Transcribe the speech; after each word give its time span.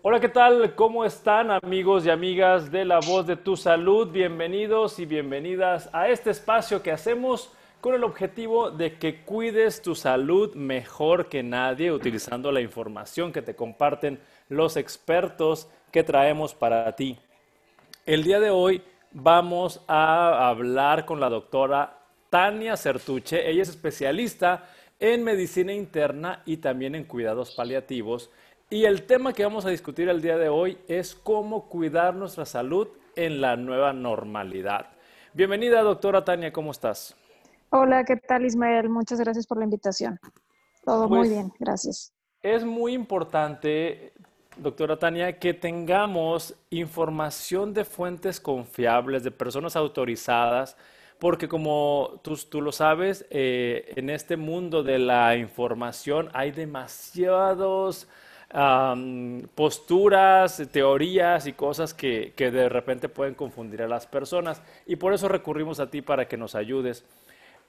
Hola, 0.00 0.20
¿qué 0.20 0.28
tal? 0.28 0.76
¿Cómo 0.76 1.04
están 1.04 1.50
amigos 1.50 2.06
y 2.06 2.10
amigas 2.10 2.70
de 2.70 2.84
La 2.84 3.00
Voz 3.00 3.26
de 3.26 3.34
tu 3.34 3.56
Salud? 3.56 4.06
Bienvenidos 4.06 5.00
y 5.00 5.06
bienvenidas 5.06 5.90
a 5.92 6.08
este 6.08 6.30
espacio 6.30 6.84
que 6.84 6.92
hacemos 6.92 7.50
con 7.80 7.96
el 7.96 8.04
objetivo 8.04 8.70
de 8.70 8.96
que 8.96 9.22
cuides 9.22 9.82
tu 9.82 9.96
salud 9.96 10.54
mejor 10.54 11.28
que 11.28 11.42
nadie 11.42 11.90
utilizando 11.90 12.52
la 12.52 12.60
información 12.60 13.32
que 13.32 13.42
te 13.42 13.56
comparten 13.56 14.20
los 14.48 14.76
expertos 14.76 15.68
que 15.90 16.04
traemos 16.04 16.54
para 16.54 16.94
ti. 16.94 17.18
El 18.06 18.22
día 18.22 18.38
de 18.38 18.50
hoy 18.50 18.80
vamos 19.10 19.82
a 19.88 20.48
hablar 20.48 21.06
con 21.06 21.18
la 21.18 21.28
doctora 21.28 21.98
Tania 22.30 22.76
Certuche. 22.76 23.50
Ella 23.50 23.62
es 23.62 23.70
especialista 23.70 24.64
en 25.00 25.24
medicina 25.24 25.72
interna 25.72 26.42
y 26.46 26.58
también 26.58 26.94
en 26.94 27.04
cuidados 27.04 27.52
paliativos. 27.52 28.30
Y 28.70 28.84
el 28.84 29.04
tema 29.04 29.32
que 29.32 29.44
vamos 29.44 29.64
a 29.64 29.70
discutir 29.70 30.10
el 30.10 30.20
día 30.20 30.36
de 30.36 30.50
hoy 30.50 30.76
es 30.88 31.14
cómo 31.14 31.70
cuidar 31.70 32.14
nuestra 32.14 32.44
salud 32.44 32.88
en 33.16 33.40
la 33.40 33.56
nueva 33.56 33.94
normalidad. 33.94 34.88
Bienvenida, 35.32 35.80
doctora 35.80 36.22
Tania, 36.22 36.52
¿cómo 36.52 36.72
estás? 36.72 37.16
Hola, 37.70 38.04
¿qué 38.04 38.16
tal 38.16 38.44
Ismael? 38.44 38.90
Muchas 38.90 39.20
gracias 39.20 39.46
por 39.46 39.56
la 39.56 39.64
invitación. 39.64 40.20
Todo 40.84 41.08
muy 41.08 41.20
pues, 41.20 41.30
bien, 41.30 41.52
gracias. 41.58 42.12
Es 42.42 42.62
muy 42.62 42.92
importante, 42.92 44.12
doctora 44.58 44.98
Tania, 44.98 45.38
que 45.38 45.54
tengamos 45.54 46.54
información 46.68 47.72
de 47.72 47.86
fuentes 47.86 48.38
confiables, 48.38 49.24
de 49.24 49.30
personas 49.30 49.76
autorizadas, 49.76 50.76
porque 51.18 51.48
como 51.48 52.20
tú, 52.22 52.36
tú 52.50 52.60
lo 52.60 52.72
sabes, 52.72 53.24
eh, 53.30 53.94
en 53.96 54.10
este 54.10 54.36
mundo 54.36 54.82
de 54.82 54.98
la 54.98 55.38
información 55.38 56.28
hay 56.34 56.50
demasiados 56.50 58.08
posturas, 59.54 60.62
teorías 60.72 61.46
y 61.46 61.52
cosas 61.52 61.92
que, 61.92 62.32
que 62.34 62.50
de 62.50 62.68
repente 62.68 63.08
pueden 63.08 63.34
confundir 63.34 63.82
a 63.82 63.88
las 63.88 64.06
personas. 64.06 64.62
Y 64.86 64.96
por 64.96 65.12
eso 65.12 65.28
recurrimos 65.28 65.80
a 65.80 65.90
ti 65.90 66.02
para 66.02 66.26
que 66.26 66.36
nos 66.36 66.54
ayudes. 66.54 67.04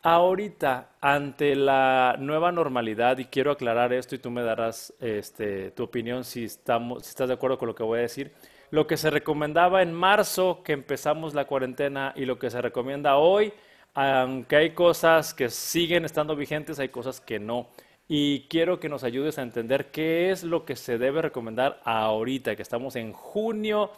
Ahorita, 0.01 0.91
ante 1.01 1.55
la 1.57 2.15
nueva 2.19 2.53
normalidad, 2.53 3.17
y 3.17 3.25
quiero 3.25 3.51
aclarar 3.51 3.91
esto 3.91 4.15
y 4.15 4.19
tú 4.19 4.31
me 4.31 4.41
darás 4.41 4.93
este, 5.01 5.71
tu 5.71 5.83
opinión 5.83 6.23
si, 6.23 6.45
estamos, 6.45 7.03
si 7.03 7.09
estás 7.09 7.27
de 7.27 7.33
acuerdo 7.33 7.57
con 7.57 7.67
lo 7.67 7.75
que 7.75 7.83
voy 7.83 7.99
a 7.99 8.03
decir, 8.03 8.31
lo 8.71 8.87
que 8.87 8.95
se 8.95 9.09
recomendaba 9.09 9.81
en 9.81 9.93
marzo 9.93 10.63
que 10.63 10.71
empezamos 10.71 11.33
la 11.33 11.45
cuarentena 11.45 12.13
y 12.15 12.23
lo 12.23 12.39
que 12.39 12.49
se 12.49 12.61
recomienda 12.61 13.17
hoy, 13.17 13.51
aunque 13.93 14.55
hay 14.55 14.69
cosas 14.69 15.33
que 15.33 15.49
siguen 15.49 16.05
estando 16.05 16.33
vigentes, 16.33 16.79
hay 16.79 16.87
cosas 16.87 17.19
que 17.19 17.37
no. 17.37 17.67
Y 18.09 18.47
quiero 18.49 18.81
que 18.81 18.89
nos 18.89 19.05
ayudes 19.05 19.37
a 19.37 19.43
entender 19.43 19.91
qué 19.91 20.31
es 20.31 20.43
lo 20.43 20.65
que 20.65 20.75
se 20.75 20.97
debe 20.97 21.21
recomendar 21.21 21.79
ahorita, 21.85 22.57
que 22.57 22.63
estamos 22.63 22.97
en 22.97 23.13
junio 23.13 23.91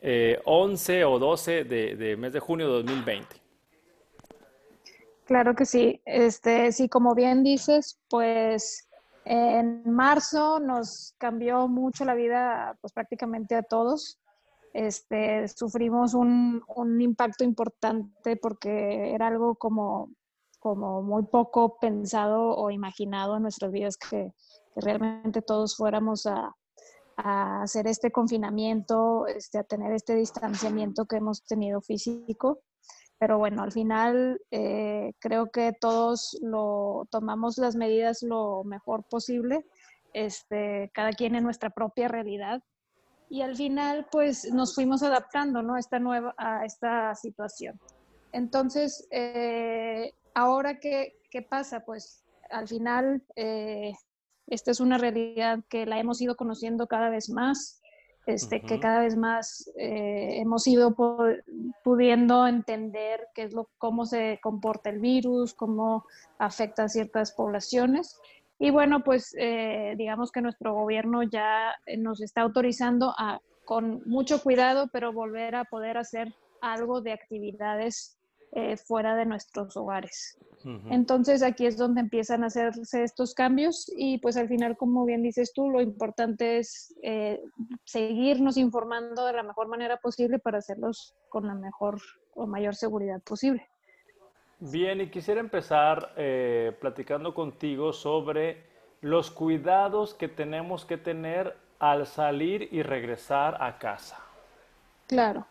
11 0.00 1.00
eh, 1.00 1.04
o 1.04 1.18
12 1.18 1.64
de, 1.64 1.96
de 1.96 2.16
mes 2.16 2.32
de 2.32 2.40
junio 2.40 2.68
de 2.68 2.72
2020. 2.84 3.26
Claro 5.24 5.54
que 5.54 5.66
sí. 5.66 6.00
Este, 6.06 6.72
sí, 6.72 6.88
como 6.88 7.14
bien 7.14 7.42
dices, 7.42 7.98
pues 8.08 8.88
en 9.26 9.82
marzo 9.84 10.58
nos 10.58 11.14
cambió 11.18 11.68
mucho 11.68 12.06
la 12.06 12.14
vida, 12.14 12.78
pues 12.80 12.94
prácticamente 12.94 13.54
a 13.54 13.62
todos. 13.62 14.18
Este, 14.72 15.46
sufrimos 15.48 16.14
un, 16.14 16.62
impacto 16.98 17.44
importante 17.44 18.36
porque 18.36 19.12
era 19.12 19.26
algo 19.26 19.56
como, 19.56 20.10
como 20.58 21.02
muy 21.02 21.24
poco 21.24 21.78
pensado 21.78 22.56
o 22.56 22.70
imaginado 22.70 23.36
en 23.36 23.42
nuestras 23.42 23.72
vidas 23.72 23.96
que, 23.96 24.32
realmente 24.76 25.42
todos 25.42 25.76
fuéramos 25.76 26.26
a, 26.26 26.54
a, 27.16 27.62
hacer 27.62 27.88
este 27.88 28.12
confinamiento, 28.12 29.26
este, 29.26 29.58
a 29.58 29.64
tener 29.64 29.92
este 29.92 30.14
distanciamiento 30.14 31.06
que 31.06 31.16
hemos 31.16 31.44
tenido 31.44 31.80
físico. 31.80 32.60
Pero 33.18 33.38
bueno, 33.38 33.62
al 33.62 33.72
final 33.72 34.40
eh, 34.52 35.12
creo 35.18 35.50
que 35.50 35.72
todos 35.72 36.38
lo 36.40 37.08
tomamos 37.10 37.58
las 37.58 37.74
medidas 37.74 38.22
lo 38.22 38.62
mejor 38.62 39.04
posible, 39.10 39.66
este, 40.12 40.90
cada 40.94 41.10
quien 41.12 41.34
en 41.34 41.42
nuestra 41.42 41.70
propia 41.70 42.06
realidad. 42.06 42.62
Y 43.28 43.42
al 43.42 43.56
final, 43.56 44.06
pues 44.10 44.50
nos 44.52 44.74
fuimos 44.74 45.02
adaptando 45.02 45.62
¿no? 45.62 45.76
esta 45.76 45.98
nueva, 45.98 46.34
a 46.38 46.64
esta 46.64 47.14
situación. 47.16 47.78
Entonces, 48.32 49.06
eh, 49.10 50.14
ahora, 50.38 50.78
qué, 50.78 51.20
¿qué, 51.30 51.42
pasa? 51.42 51.84
Pues 51.84 52.24
al 52.50 52.68
final, 52.68 53.22
eh, 53.36 53.92
esta 54.46 54.70
es 54.70 54.80
una 54.80 54.98
realidad 54.98 55.60
que 55.68 55.86
la 55.86 55.98
hemos 55.98 56.20
ido 56.20 56.36
conociendo 56.36 56.86
cada 56.86 57.10
vez 57.10 57.28
más 57.28 57.78
este, 58.28 58.60
que 58.60 58.78
cada 58.78 59.00
vez 59.00 59.16
más 59.16 59.72
eh, 59.78 60.38
hemos 60.38 60.66
ido 60.66 60.94
pudiendo 61.82 62.46
entender 62.46 63.26
qué 63.34 63.44
es 63.44 63.54
lo, 63.54 63.70
cómo 63.78 64.04
se 64.04 64.38
comporta 64.42 64.90
el 64.90 64.98
virus, 64.98 65.54
cómo 65.54 66.04
afecta 66.38 66.84
a 66.84 66.88
ciertas 66.90 67.32
poblaciones. 67.32 68.20
Y 68.58 68.68
bueno, 68.68 69.02
pues 69.02 69.34
eh, 69.38 69.94
digamos 69.96 70.30
que 70.30 70.42
nuestro 70.42 70.74
gobierno 70.74 71.22
ya 71.22 71.74
nos 71.96 72.20
está 72.20 72.42
autorizando 72.42 73.14
a, 73.16 73.40
con 73.64 74.02
mucho 74.04 74.42
cuidado, 74.42 74.90
pero 74.92 75.10
volver 75.10 75.54
a 75.54 75.64
poder 75.64 75.96
hacer 75.96 76.34
algo 76.60 77.00
de 77.00 77.12
actividades 77.12 78.17
eh, 78.52 78.76
fuera 78.76 79.14
de 79.14 79.26
nuestros 79.26 79.76
hogares. 79.76 80.38
Entonces 80.90 81.42
aquí 81.42 81.66
es 81.66 81.76
donde 81.76 82.00
empiezan 82.00 82.42
a 82.42 82.48
hacerse 82.48 83.04
estos 83.04 83.32
cambios 83.32 83.90
y 83.96 84.18
pues 84.18 84.36
al 84.36 84.48
final, 84.48 84.76
como 84.76 85.04
bien 85.04 85.22
dices 85.22 85.52
tú, 85.54 85.70
lo 85.70 85.80
importante 85.80 86.58
es 86.58 86.94
eh, 87.02 87.40
seguirnos 87.84 88.56
informando 88.56 89.24
de 89.24 89.34
la 89.34 89.44
mejor 89.44 89.68
manera 89.68 89.98
posible 89.98 90.38
para 90.38 90.58
hacerlos 90.58 91.14
con 91.28 91.46
la 91.46 91.54
mejor 91.54 92.00
o 92.34 92.46
mayor 92.46 92.74
seguridad 92.74 93.22
posible. 93.22 93.68
Bien, 94.58 95.00
y 95.00 95.10
quisiera 95.10 95.40
empezar 95.40 96.12
eh, 96.16 96.76
platicando 96.80 97.32
contigo 97.32 97.92
sobre 97.92 98.64
los 99.00 99.30
cuidados 99.30 100.14
que 100.14 100.26
tenemos 100.26 100.84
que 100.84 100.98
tener 100.98 101.56
al 101.78 102.06
salir 102.06 102.68
y 102.72 102.82
regresar 102.82 103.62
a 103.62 103.78
casa. 103.78 104.18
Claro. 105.06 105.46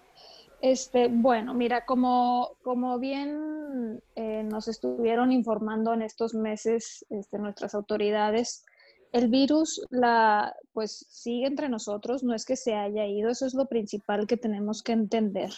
Este, 0.62 1.08
bueno, 1.08 1.54
mira, 1.54 1.86
como, 1.86 2.58
como 2.64 2.98
bien 2.98 4.02
eh, 4.16 4.44
nos 4.44 4.68
estuvieron 4.68 5.32
informando 5.32 5.94
en 5.94 6.02
estos 6.02 6.34
meses 6.34 7.06
este, 7.10 7.38
nuestras 7.38 7.76
autoridades, 7.76 8.66
el 9.12 9.30
virus 9.30 9.82
la, 9.90 10.56
pues, 10.74 11.06
sigue 11.10 11.46
entre 11.46 11.70
nosotros, 11.70 12.24
no 12.24 12.34
es 12.34 12.44
que 12.44 12.56
se 12.56 12.74
haya 12.74 13.06
ido, 13.06 13.30
eso 13.30 13.46
es 13.46 13.54
lo 13.54 13.68
principal 13.68 14.26
que 14.26 14.38
tenemos 14.38 14.82
que 14.82 14.94
entender. 14.94 15.52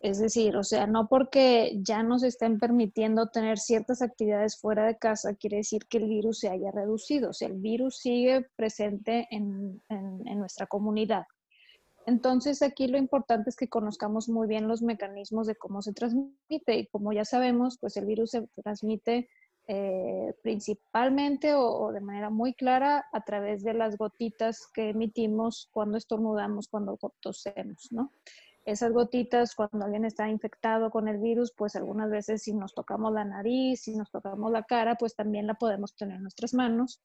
Es 0.00 0.18
decir, 0.18 0.56
o 0.56 0.64
sea, 0.64 0.86
no 0.86 1.08
porque 1.08 1.78
ya 1.82 2.02
nos 2.02 2.22
estén 2.22 2.58
permitiendo 2.58 3.26
tener 3.26 3.58
ciertas 3.58 4.00
actividades 4.00 4.58
fuera 4.58 4.86
de 4.86 4.96
casa, 4.96 5.34
quiere 5.34 5.58
decir 5.58 5.86
que 5.86 5.98
el 5.98 6.08
virus 6.08 6.38
se 6.38 6.48
haya 6.48 6.70
reducido. 6.70 7.30
O 7.30 7.32
sea, 7.34 7.48
el 7.48 7.58
virus 7.58 7.98
sigue 7.98 8.46
presente 8.56 9.28
en, 9.30 9.82
en 9.90 10.38
nuestra 10.38 10.66
comunidad. 10.66 11.24
Entonces 12.10 12.60
aquí 12.60 12.88
lo 12.88 12.98
importante 12.98 13.50
es 13.50 13.56
que 13.56 13.68
conozcamos 13.68 14.28
muy 14.28 14.48
bien 14.48 14.66
los 14.66 14.82
mecanismos 14.82 15.46
de 15.46 15.54
cómo 15.54 15.80
se 15.80 15.92
transmite 15.92 16.74
y 16.74 16.88
como 16.88 17.12
ya 17.12 17.24
sabemos, 17.24 17.78
pues 17.80 17.96
el 17.96 18.04
virus 18.04 18.32
se 18.32 18.48
transmite 18.64 19.28
eh, 19.68 20.34
principalmente 20.42 21.54
o, 21.54 21.92
de 21.92 22.00
manera 22.00 22.28
muy 22.28 22.54
clara 22.54 23.06
a 23.12 23.20
través 23.20 23.62
de 23.62 23.74
las 23.74 23.96
gotitas 23.96 24.68
que 24.74 24.88
emitimos 24.88 25.68
cuando 25.70 25.98
estornudamos, 25.98 26.66
cuando 26.66 26.98
tosemos, 27.20 27.86
¿no? 27.92 28.12
Esas 28.64 28.92
gotitas, 28.92 29.54
cuando 29.54 29.84
alguien 29.84 30.04
está 30.04 30.28
infectado 30.28 30.90
con 30.90 31.06
el 31.06 31.18
virus, 31.18 31.52
pues 31.56 31.76
algunas 31.76 32.10
veces 32.10 32.42
si 32.42 32.54
nos 32.54 32.74
tocamos 32.74 33.12
la 33.12 33.24
nariz, 33.24 33.82
si 33.82 33.94
nos 33.94 34.10
tocamos 34.10 34.50
la 34.50 34.64
cara, 34.64 34.96
pues 34.96 35.14
también 35.14 35.46
la 35.46 35.54
podemos 35.54 35.94
tener 35.94 36.16
en 36.16 36.22
nuestras 36.22 36.54
manos 36.54 37.00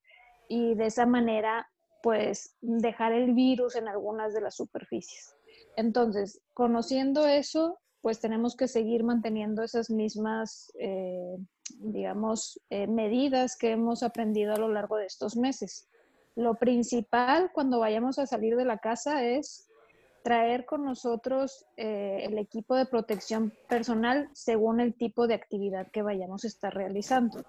y 0.49 0.73
de 0.73 0.87
esa 0.87 1.05
manera 1.05 1.69
pues 2.05 2.55
dejar 2.61 3.13
el 3.13 3.34
virus 3.34 3.75
en 3.75 3.87
algunas 3.87 4.31
de 4.31 4.40
las 4.40 4.57
superficies. 4.57 5.35
Entonces, 5.75 6.40
conociendo 6.53 7.25
eso, 7.25 7.79
pues 8.02 8.19
tenemos 8.19 8.55
que 8.55 8.67
seguir 8.67 9.03
manteniendo 9.03 9.63
esas 9.63 9.90
mismas, 9.90 10.72
eh, 10.79 11.35
digamos, 11.79 12.61
eh, 12.69 12.85
medidas 12.85 13.57
que 13.57 13.72
hemos 13.72 14.03
aprendido 14.03 14.53
a 14.53 14.59
lo 14.59 14.67
largo 14.67 14.97
de 14.97 15.07
estos 15.07 15.35
meses. 15.35 15.90
Lo 16.35 16.53
principal 16.53 17.49
cuando 17.52 17.79
vayamos 17.79 18.19
a 18.19 18.28
salir 18.28 18.55
de 18.55 18.66
la 18.66 18.78
casa 18.78 19.25
es 19.25 19.67
traer 20.22 20.67
con 20.67 20.85
nosotros 20.85 21.66
eh, 21.75 22.19
el 22.22 22.37
equipo 22.37 22.75
de 22.75 22.85
protección 22.85 23.51
personal 23.67 24.29
según 24.34 24.79
el 24.79 24.93
tipo 24.93 25.25
de 25.25 25.34
actividad 25.34 25.87
que 25.90 26.03
vayamos 26.03 26.43
a 26.43 26.49
estar 26.49 26.72
realizando. 26.72 27.43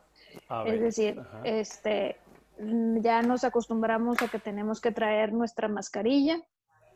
es 0.65 0.81
decir, 0.81 1.21
este, 1.45 2.17
ya 2.59 3.23
nos 3.23 3.45
acostumbramos 3.45 4.23
a 4.23 4.29
que 4.29 4.39
tenemos 4.39 4.81
que 4.81 4.93
traer 4.93 5.33
nuestra 5.33 5.69
mascarilla. 5.69 6.41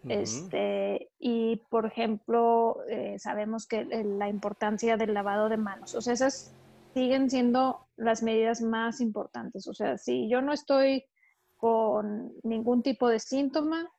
este, 0.08 1.10
y, 1.18 1.56
por 1.68 1.84
ejemplo, 1.84 2.78
eh, 2.88 3.18
sabemos 3.18 3.66
que 3.66 3.84
la 3.84 4.28
importancia 4.28 4.96
del 4.96 5.12
lavado 5.12 5.50
de 5.50 5.58
manos. 5.58 5.94
O 5.94 6.00
sea, 6.00 6.14
esas 6.14 6.54
siguen 6.94 7.28
siendo 7.28 7.86
las 7.96 8.22
medidas 8.22 8.62
más 8.62 9.00
importantes. 9.00 9.66
O 9.68 9.74
sea, 9.74 9.98
si 9.98 10.28
yo 10.28 10.40
no 10.40 10.52
estoy 10.52 11.04
con 11.58 12.32
ningún 12.42 12.82
tipo 12.82 13.08
de 13.08 13.20
síntoma, 13.20 13.90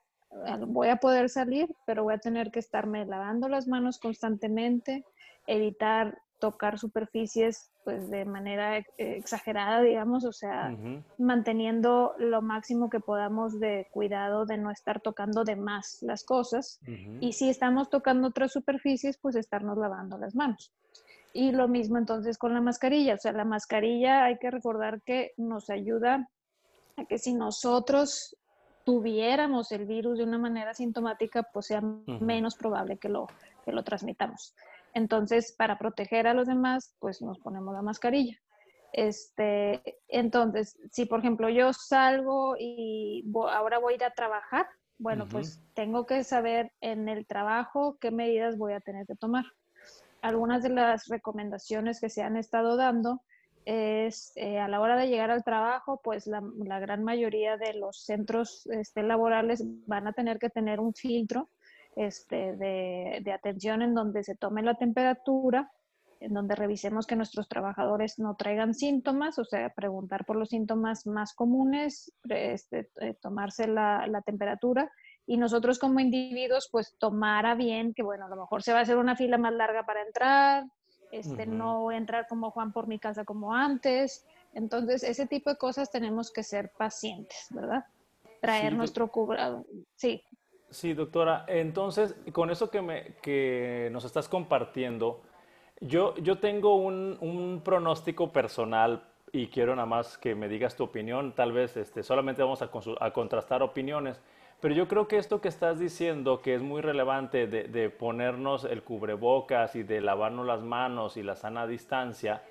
voy 0.68 0.90
a 0.90 0.98
poder 0.98 1.30
salir, 1.30 1.70
pero 1.86 2.04
voy 2.04 2.16
a 2.16 2.20
tener 2.20 2.52
que 2.52 2.60
estarme 2.60 3.06
lavando 3.06 3.48
las 3.50 3.68
manos 3.68 4.00
constantemente, 4.00 5.06
evitar 5.46 6.18
tocar 6.40 6.80
superficies 6.80 7.71
pues 7.84 8.10
de 8.10 8.26
manera 8.26 8.78
eh, 8.78 8.86
exagerada, 8.98 9.82
digamos, 9.82 10.26
o 10.26 10.32
sea, 10.32 10.76
manteniendo 11.18 12.14
lo 12.18 12.42
máximo 12.42 12.90
que 12.90 13.00
podamos 13.00 13.60
de 13.60 13.88
cuidado 13.92 14.46
de 14.46 14.58
no 14.58 14.72
estar 14.72 15.02
tocando 15.02 15.44
de 15.44 15.56
más 15.56 16.00
las 16.02 16.24
cosas. 16.24 16.80
Y 17.20 17.34
si 17.34 17.50
estamos 17.50 17.90
tocando 17.90 18.28
otras 18.28 18.52
superficies, 18.52 19.18
pues 19.18 19.36
estarnos 19.36 19.78
lavando 19.78 20.18
las 20.18 20.36
manos. 20.36 20.72
Y 21.34 21.52
lo 21.52 21.68
mismo 21.68 21.98
entonces 21.98 22.38
con 22.38 22.54
la 22.54 22.62
mascarilla, 22.62 23.16
o 23.16 23.18
sea, 23.18 23.32
la 23.32 23.46
mascarilla 23.46 24.26
hay 24.26 24.38
que 24.38 24.52
recordar 24.52 25.02
que 25.02 25.32
nos 25.38 25.70
ayuda 25.70 26.30
a 26.98 27.06
que 27.06 27.18
si 27.18 27.34
nosotros 27.34 28.36
tuviéramos 28.84 29.72
el 29.72 29.86
virus 29.86 30.18
de 30.18 30.26
una 30.26 30.38
manera 30.38 30.74
sintomática, 30.74 31.44
pues 31.44 31.68
sea 31.68 31.82
menos 31.82 32.56
probable 32.56 32.98
que 32.98 33.10
lo, 33.10 33.28
que 33.64 33.72
lo 33.72 33.84
transmitamos. 33.84 34.54
Entonces, 34.94 35.54
para 35.58 35.78
proteger 35.78 36.28
a 36.28 36.34
los 36.34 36.48
demás, 36.48 36.96
pues 37.00 37.22
nos 37.22 37.40
ponemos 37.40 37.74
la 37.74 37.82
mascarilla. 37.82 38.38
Este, 38.94 39.82
entonces, 40.10 40.78
si 40.92 41.06
por 41.06 41.20
ejemplo 41.20 41.50
yo 41.50 41.72
salgo 41.72 42.56
y 42.60 43.24
ahora 43.50 43.80
voy 43.80 43.94
a 43.94 43.96
ir 43.96 44.04
a 44.04 44.12
trabajar, 44.12 44.68
bueno, 44.98 45.26
pues 45.28 45.64
tengo 45.74 46.06
que 46.06 46.24
saber 46.24 46.72
en 46.80 47.10
el 47.10 47.26
trabajo 47.26 47.98
qué 48.00 48.12
medidas 48.12 48.58
voy 48.58 48.74
a 48.74 48.82
tener 48.82 49.08
que 49.08 49.16
tomar. 49.16 49.46
Algunas 50.22 50.62
de 50.62 50.70
las 50.70 51.08
recomendaciones 51.08 52.00
que 52.00 52.10
se 52.10 52.22
han 52.22 52.38
estado 52.38 52.78
dando 52.78 53.24
es 53.66 54.32
eh, 54.36 54.60
a 54.60 54.68
la 54.68 54.80
hora 54.80 54.96
de 54.96 55.08
llegar 55.08 55.32
al 55.32 55.44
trabajo, 55.44 56.00
pues 56.04 56.28
la, 56.28 56.42
gran 56.80 57.04
mayoría 57.04 57.58
de 57.58 57.74
los 57.74 58.04
centros 58.04 58.68
este, 58.68 59.02
laborales 59.02 59.64
van 59.88 60.08
a 60.08 60.14
tener 60.14 60.38
que 60.38 60.50
tener 60.50 60.80
un 60.80 60.94
filtro 60.94 61.50
este, 61.96 62.54
de, 62.56 63.32
atención 63.34 63.82
en 63.82 63.94
donde 63.94 64.24
se 64.24 64.36
tome 64.36 64.62
la 64.62 64.76
temperatura, 64.76 65.72
en 66.20 66.34
donde 66.34 66.56
revisemos 66.56 67.08
que 67.08 67.16
nuestros 67.16 67.48
trabajadores 67.48 68.20
no 68.20 68.36
traigan 68.36 68.74
síntomas, 68.74 69.40
o 69.40 69.46
sea, 69.46 69.70
preguntar 69.70 70.26
por 70.26 70.36
los 70.36 70.50
síntomas 70.50 71.08
más 71.08 71.34
comunes, 71.34 72.14
este, 72.30 72.90
eh, 73.02 73.16
tomarse 73.16 73.68
la, 73.68 74.22
temperatura 74.26 74.92
y 75.26 75.38
nosotros 75.38 75.80
como 75.80 76.00
individuos, 76.00 76.70
pues 76.72 76.96
tomar 77.00 77.46
a 77.46 77.56
bien 77.56 77.94
que, 77.94 78.04
bueno, 78.04 78.26
a 78.26 78.30
lo 78.30 78.36
mejor 78.36 78.62
se 78.62 78.72
va 78.72 78.80
a 78.80 78.82
hacer 78.84 78.98
una 78.98 79.16
fila 79.16 79.38
más 79.38 79.54
larga 79.54 79.84
para 79.84 80.04
entrar, 80.04 80.66
este, 81.12 81.46
no 81.46 81.92
entrar 81.92 82.28
como 82.28 82.52
Juan 82.52 82.72
por 82.72 82.88
mi 82.88 83.00
casa 83.00 83.26
como 83.26 83.54
antes. 83.54 84.26
Entonces, 84.54 85.04
ese 85.04 85.28
tipo 85.28 85.50
de 85.50 85.58
cosas 85.58 85.92
tenemos 85.92 86.32
que 86.32 86.44
ser 86.44 86.72
pacientes, 86.78 87.48
¿verdad? 87.50 87.86
Traer 88.42 88.74
nuestro 88.74 89.12
cubrado. 89.12 89.66
Sí. 89.96 90.24
Sí, 90.72 90.94
doctora. 90.94 91.44
Entonces, 91.50 92.16
con 92.32 92.50
eso 92.50 92.72
que, 92.72 92.82
me, 92.82 93.16
que 93.22 93.90
nos 93.92 94.06
estás 94.06 94.30
compartiendo, 94.30 95.22
yo, 95.82 96.16
yo 96.16 96.40
tengo 96.40 96.76
un, 96.76 97.18
un, 97.20 97.62
pronóstico 97.62 98.32
personal 98.32 99.04
y 99.34 99.48
quiero 99.48 99.76
nada 99.76 99.86
más 99.86 100.18
que 100.18 100.34
me 100.34 100.48
digas 100.48 100.78
tu 100.78 100.86
opinión. 100.86 101.34
Tal 101.34 101.52
vez 101.52 101.76
este, 101.76 102.04
solamente 102.04 102.42
vamos 102.42 102.62
a, 102.62 102.70
a, 103.02 103.12
contrastar 103.12 103.62
opiniones, 103.64 104.22
pero 104.62 104.74
yo 104.74 104.88
creo 104.88 105.10
que 105.10 105.18
esto 105.18 105.42
que 105.42 105.50
estás 105.50 105.78
diciendo, 105.78 106.42
que 106.42 106.56
es 106.56 106.62
muy 106.62 106.82
relevante 106.82 107.48
de, 107.48 107.66
de 107.66 107.90
ponernos 107.90 108.64
el 108.64 108.82
cubrebocas 108.82 109.76
y 109.76 109.84
de 109.84 110.00
lavarnos 110.00 110.46
las 110.46 110.62
manos 110.62 111.18
y 111.18 111.24
la 111.24 111.36
sana 111.36 111.68
distancia, 111.68 112.44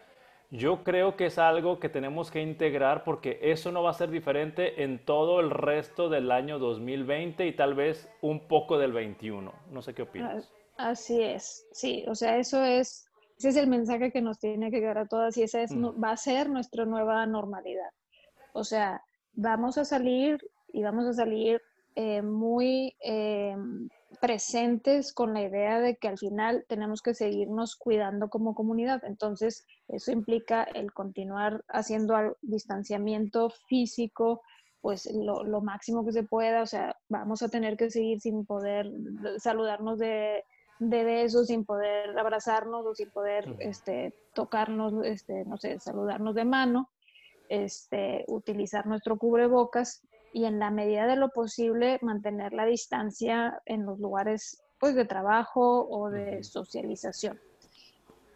yo 0.50 0.82
creo 0.82 1.16
que 1.16 1.26
es 1.26 1.38
algo 1.38 1.78
que 1.78 1.88
tenemos 1.88 2.30
que 2.30 2.42
integrar 2.42 3.04
porque 3.04 3.38
eso 3.42 3.70
no 3.70 3.82
va 3.82 3.90
a 3.90 3.94
ser 3.94 4.10
diferente 4.10 4.82
en 4.82 5.04
todo 5.04 5.38
el 5.40 5.50
resto 5.50 6.08
del 6.08 6.32
año 6.32 6.58
2020 6.58 7.46
y 7.46 7.54
tal 7.54 7.74
vez 7.74 8.08
un 8.20 8.48
poco 8.48 8.76
del 8.78 8.92
21. 8.92 9.52
No 9.70 9.82
sé 9.82 9.94
qué 9.94 10.02
opinas. 10.02 10.52
Así 10.76 11.22
es, 11.22 11.66
sí, 11.72 12.04
o 12.08 12.14
sea, 12.14 12.38
eso 12.38 12.64
es, 12.64 13.06
ese 13.38 13.50
es 13.50 13.56
el 13.56 13.68
mensaje 13.68 14.10
que 14.10 14.22
nos 14.22 14.38
tiene 14.38 14.70
que 14.70 14.80
dar 14.80 14.98
a 14.98 15.06
todas 15.06 15.36
y 15.36 15.42
esa 15.42 15.62
es, 15.62 15.72
mm. 15.72 16.02
va 16.02 16.12
a 16.12 16.16
ser 16.16 16.48
nuestra 16.48 16.84
nueva 16.84 17.24
normalidad. 17.26 17.90
O 18.54 18.64
sea, 18.64 19.02
vamos 19.34 19.78
a 19.78 19.84
salir 19.84 20.40
y 20.72 20.82
vamos 20.82 21.06
a 21.06 21.12
salir 21.12 21.60
eh, 21.94 22.22
muy 22.22 22.96
eh, 23.04 23.54
presentes 24.18 25.12
con 25.12 25.34
la 25.34 25.42
idea 25.42 25.80
de 25.80 25.96
que 25.96 26.08
al 26.08 26.18
final 26.18 26.64
tenemos 26.68 27.02
que 27.02 27.14
seguirnos 27.14 27.76
cuidando 27.76 28.28
como 28.28 28.54
comunidad. 28.54 29.04
Entonces, 29.04 29.66
eso 29.88 30.10
implica 30.10 30.64
el 30.64 30.92
continuar 30.92 31.64
haciendo 31.68 32.36
distanciamiento 32.42 33.50
físico, 33.68 34.42
pues 34.80 35.08
lo, 35.12 35.60
máximo 35.60 36.04
que 36.04 36.12
se 36.12 36.22
pueda, 36.22 36.62
o 36.62 36.66
sea, 36.66 36.96
vamos 37.08 37.42
a 37.42 37.48
tener 37.48 37.76
que 37.76 37.90
seguir 37.90 38.20
sin 38.20 38.46
poder 38.46 38.90
saludarnos 39.38 39.98
de, 39.98 40.42
de 40.78 41.04
besos, 41.04 41.48
sin 41.48 41.64
poder 41.64 42.18
abrazarnos 42.18 42.86
o 42.86 42.94
sin 42.94 43.10
poder 43.10 43.54
este, 43.58 44.14
tocarnos, 44.32 44.94
este, 45.04 45.44
no 45.44 45.58
sé, 45.58 45.78
saludarnos 45.78 46.34
de 46.34 46.44
mano, 46.46 46.88
este, 47.50 48.24
utilizar 48.28 48.86
nuestro 48.86 49.18
cubrebocas 49.18 50.02
y 50.32 50.44
en 50.44 50.58
la 50.58 50.70
medida 50.70 51.06
de 51.06 51.16
lo 51.16 51.30
posible 51.30 51.98
mantener 52.02 52.52
la 52.52 52.66
distancia 52.66 53.60
en 53.66 53.84
los 53.84 53.98
lugares 53.98 54.62
pues 54.78 54.94
de 54.94 55.04
trabajo 55.04 55.86
o 55.88 56.10
de 56.10 56.42
socialización. 56.42 57.38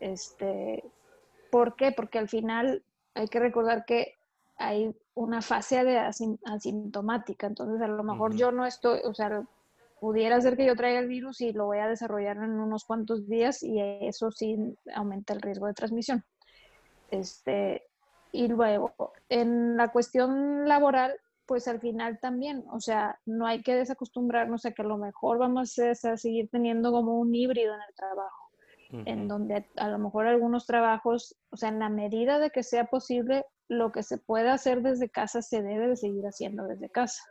Este, 0.00 0.84
¿Por 1.50 1.76
qué? 1.76 1.92
Porque 1.92 2.18
al 2.18 2.28
final 2.28 2.84
hay 3.14 3.28
que 3.28 3.40
recordar 3.40 3.84
que 3.84 4.14
hay 4.56 4.94
una 5.14 5.40
fase 5.40 5.84
de 5.84 5.98
asintomática, 5.98 7.46
entonces 7.46 7.80
a 7.80 7.88
lo 7.88 8.02
mejor 8.02 8.36
yo 8.36 8.52
no 8.52 8.66
estoy, 8.66 9.00
o 9.04 9.14
sea, 9.14 9.44
pudiera 10.00 10.40
ser 10.40 10.56
que 10.56 10.66
yo 10.66 10.76
traiga 10.76 11.00
el 11.00 11.08
virus 11.08 11.40
y 11.40 11.52
lo 11.52 11.66
voy 11.66 11.78
a 11.78 11.88
desarrollar 11.88 12.36
en 12.36 12.50
unos 12.60 12.84
cuantos 12.84 13.26
días 13.28 13.62
y 13.62 13.80
eso 13.80 14.30
sí 14.30 14.76
aumenta 14.94 15.32
el 15.32 15.40
riesgo 15.40 15.66
de 15.66 15.74
transmisión. 15.74 16.24
Este, 17.10 17.84
y 18.32 18.48
luego, 18.48 18.92
en 19.28 19.76
la 19.76 19.88
cuestión 19.88 20.68
laboral, 20.68 21.14
pues 21.46 21.68
al 21.68 21.80
final 21.80 22.18
también, 22.20 22.64
o 22.70 22.80
sea, 22.80 23.18
no 23.26 23.46
hay 23.46 23.62
que 23.62 23.74
desacostumbrarnos 23.74 24.64
a 24.64 24.72
que 24.72 24.82
a 24.82 24.86
lo 24.86 24.98
mejor 24.98 25.38
vamos 25.38 25.78
a, 25.78 26.16
seguir 26.16 26.48
teniendo 26.50 26.92
como 26.92 27.18
un 27.18 27.34
híbrido 27.34 27.74
en 27.74 27.80
el 27.80 27.94
trabajo, 27.94 28.50
en 29.06 29.26
donde 29.26 29.66
a 29.76 29.88
lo 29.88 29.98
mejor 29.98 30.26
algunos 30.26 30.66
trabajos, 30.66 31.36
o 31.50 31.56
sea, 31.56 31.68
en 31.70 31.80
la 31.80 31.88
medida 31.88 32.38
de 32.38 32.50
que 32.50 32.62
sea 32.62 32.84
posible, 32.84 33.44
lo 33.68 33.92
que 33.92 34.02
se 34.02 34.18
pueda 34.18 34.52
hacer 34.52 34.82
desde 34.82 35.08
casa 35.08 35.42
se 35.42 35.62
debe 35.62 35.88
de 35.88 35.96
seguir 35.96 36.24
haciendo 36.24 36.64
desde 36.64 36.90
casa. 36.90 37.22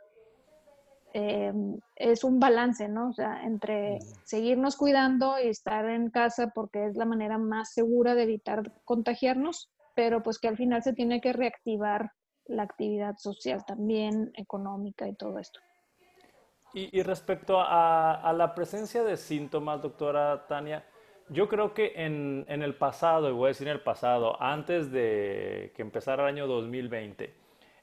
Em, 1.16 1.78
es 1.94 2.24
un 2.24 2.40
balance, 2.40 2.88
¿no? 2.88 3.10
O 3.10 3.12
sea, 3.12 3.44
entre 3.44 4.00
seguirnos 4.24 4.76
cuidando 4.76 5.38
y 5.38 5.46
estar 5.46 5.88
en 5.88 6.10
casa 6.10 6.50
porque 6.52 6.86
es 6.86 6.96
la 6.96 7.04
manera 7.04 7.38
más 7.38 7.72
segura 7.72 8.16
de 8.16 8.24
evitar 8.24 8.72
contagiarnos, 8.84 9.70
pero 9.94 10.24
pues 10.24 10.40
que 10.40 10.48
al 10.48 10.56
final 10.56 10.82
se 10.82 10.92
tiene 10.92 11.20
que 11.20 11.32
reactivar 11.32 12.10
la 12.46 12.62
actividad 12.62 13.16
social 13.16 13.64
también, 13.64 14.32
económica 14.36 15.08
y 15.08 15.14
todo 15.14 15.38
esto. 15.38 15.60
Y, 16.76 17.02
respecto 17.02 17.60
a, 17.60 18.34
la 18.36 18.52
presencia 18.52 19.04
de 19.04 19.16
síntomas, 19.16 19.80
doctora 19.80 20.44
Tania, 20.48 20.84
yo 21.28 21.48
creo 21.48 21.72
que 21.72 21.92
en, 21.94 22.44
en, 22.48 22.62
el 22.62 22.74
pasado, 22.74 23.30
y 23.30 23.32
voy 23.32 23.44
a 23.44 23.48
decir 23.48 23.68
en 23.68 23.74
el 23.74 23.80
pasado, 23.80 24.42
antes 24.42 24.90
de 24.90 25.72
que 25.76 25.82
empezara 25.82 26.24
el 26.24 26.30
año 26.30 26.48
2020, 26.48 27.32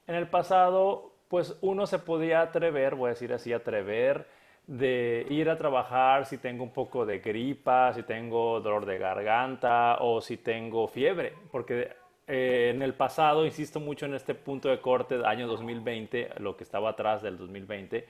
en 0.06 0.14
el 0.14 0.28
pasado, 0.28 1.14
pues 1.28 1.56
uno 1.62 1.86
se 1.86 2.00
podía 2.00 2.42
atrever, 2.42 2.94
voy 2.94 3.06
a 3.06 3.14
decir 3.14 3.32
así, 3.32 3.54
atrever 3.54 4.26
de 4.66 5.26
ir 5.30 5.48
a 5.50 5.56
trabajar 5.56 6.26
si 6.26 6.38
tengo 6.38 6.62
un 6.62 6.72
poco 6.72 7.04
de 7.04 7.18
gripa, 7.18 7.92
si 7.94 8.02
tengo 8.02 8.60
dolor 8.60 8.86
de 8.86 8.98
garganta 8.98 9.96
o 10.00 10.20
si 10.20 10.36
tengo 10.36 10.86
fiebre, 10.86 11.34
porque 11.50 11.90
eh, 12.34 12.70
en 12.70 12.80
el 12.80 12.94
pasado, 12.94 13.44
insisto 13.44 13.78
mucho 13.78 14.06
en 14.06 14.14
este 14.14 14.34
punto 14.34 14.70
de 14.70 14.80
corte 14.80 15.16
del 15.16 15.26
año 15.26 15.46
2020, 15.46 16.30
lo 16.38 16.56
que 16.56 16.64
estaba 16.64 16.88
atrás 16.88 17.20
del 17.20 17.36
2020, 17.36 18.06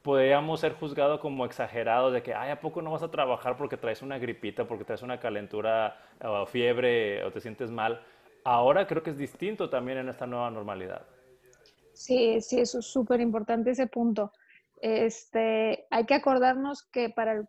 podríamos 0.00 0.60
ser 0.60 0.72
juzgados 0.72 1.20
como 1.20 1.44
exagerados 1.44 2.14
de 2.14 2.22
que, 2.22 2.32
ay, 2.32 2.52
¿a 2.52 2.58
poco 2.58 2.80
no 2.80 2.90
vas 2.90 3.02
a 3.02 3.10
trabajar 3.10 3.58
porque 3.58 3.76
traes 3.76 4.00
una 4.00 4.18
gripita, 4.18 4.66
porque 4.66 4.84
traes 4.84 5.02
una 5.02 5.20
calentura 5.20 5.94
o 6.24 6.46
fiebre 6.46 7.22
o 7.22 7.30
te 7.30 7.42
sientes 7.42 7.70
mal? 7.70 8.02
Ahora 8.44 8.86
creo 8.86 9.02
que 9.02 9.10
es 9.10 9.18
distinto 9.18 9.68
también 9.68 9.98
en 9.98 10.08
esta 10.08 10.26
nueva 10.26 10.50
normalidad. 10.50 11.02
Sí, 11.92 12.40
sí, 12.40 12.60
eso 12.60 12.78
es 12.78 12.86
súper 12.86 13.20
importante 13.20 13.72
ese 13.72 13.88
punto. 13.88 14.32
Este, 14.80 15.86
hay 15.90 16.06
que 16.06 16.14
acordarnos 16.14 16.82
que 16.82 17.10
para 17.10 17.32
el 17.32 17.46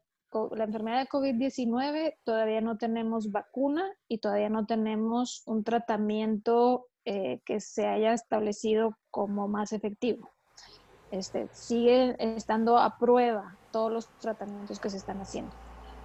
la 0.52 0.64
enfermedad 0.64 1.02
de 1.02 1.10
COVID-19 1.10 2.16
todavía 2.24 2.62
no 2.62 2.78
tenemos 2.78 3.32
vacuna 3.32 3.92
y 4.08 4.20
todavía 4.20 4.50
no 4.50 4.66
tenemos 4.66 5.44
un 5.46 5.64
tratamiento 5.64 6.88
eh, 7.06 7.42
que 7.46 7.60
se 7.60 7.88
haya 7.88 8.14
establecido 8.14 8.98
como 9.10 9.48
más 9.48 9.74
efectivo. 9.74 10.30
Este, 11.12 11.50
sigue 11.52 12.16
estando 12.20 12.78
a 12.78 12.98
prueba 12.98 13.58
todos 13.72 13.92
los 13.92 14.08
tratamientos 14.20 14.80
que 14.80 14.90
se 14.90 14.98
están 14.98 15.20
haciendo. 15.20 15.52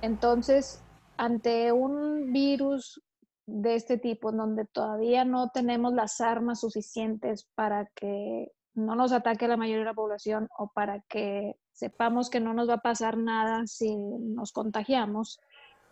Entonces, 0.03 0.83
ante 1.17 1.73
un 1.73 2.33
virus 2.33 3.01
de 3.47 3.77
este 3.77 3.99
tipo, 3.99 4.33
donde 4.33 4.65
todavía 4.65 5.25
no 5.25 5.51
tenemos 5.51 5.93
las 5.93 6.21
armas 6.21 6.61
suficientes 6.61 7.49
para 7.55 7.87
que 7.95 8.51
no 8.75 8.97
nos 8.97 9.13
ataque 9.13 9.49
la 9.49 9.57
mayoría 9.57 9.81
de 9.81 9.91
la 9.91 9.95
población 9.95 10.49
o 10.59 10.69
para 10.69 11.01
que 11.09 11.57
sepamos 11.77 12.31
que 12.31 12.41
no 12.41 12.55
nos 12.55 12.69
va 12.69 12.75
a 12.75 12.79
pasar 12.79 13.19
nada 13.19 13.67
si 13.67 13.95
nos 13.95 14.51
contagiamos. 14.53 15.41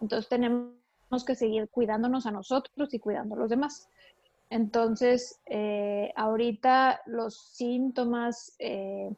Entonces 0.00 0.28
tenemos 0.28 0.72
que 1.26 1.34
seguir 1.34 1.68
cuidándonos 1.68 2.24
a 2.26 2.30
nosotros 2.30 2.92
y 2.94 2.98
cuidando 2.98 3.34
a 3.34 3.38
los 3.38 3.50
demás. 3.50 3.88
Entonces, 4.48 5.40
eh, 5.46 6.10
ahorita 6.16 7.02
los 7.04 7.36
síntomas, 7.36 8.54
eh, 8.58 9.10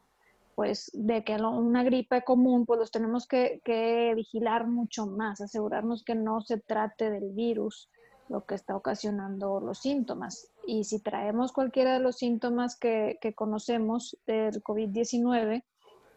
pues, 0.55 0.91
de 0.93 1.23
que 1.23 1.35
una 1.35 1.83
gripe 1.83 2.23
común, 2.23 2.65
pues 2.65 2.79
los 2.79 2.91
tenemos 2.91 3.27
que, 3.27 3.61
que, 3.63 4.13
vigilar 4.15 4.67
mucho 4.67 5.05
más, 5.05 5.39
asegurarnos 5.39 6.03
que 6.03 6.15
no 6.15 6.41
se 6.41 6.57
trate 6.59 7.09
del 7.09 7.31
virus 7.31 7.89
lo 8.27 8.45
que 8.45 8.55
está 8.55 8.75
ocasionando 8.75 9.61
los 9.61 9.79
síntomas. 9.79 10.49
Y 10.65 10.83
si 10.83 10.99
traemos 10.99 11.53
cualquiera 11.53 11.93
de 11.93 12.01
los 12.01 12.17
síntomas 12.17 12.75
que, 12.75 13.19
que 13.21 13.33
conocemos 13.33 14.17
del 14.27 14.61
COVID-19, 14.61 15.63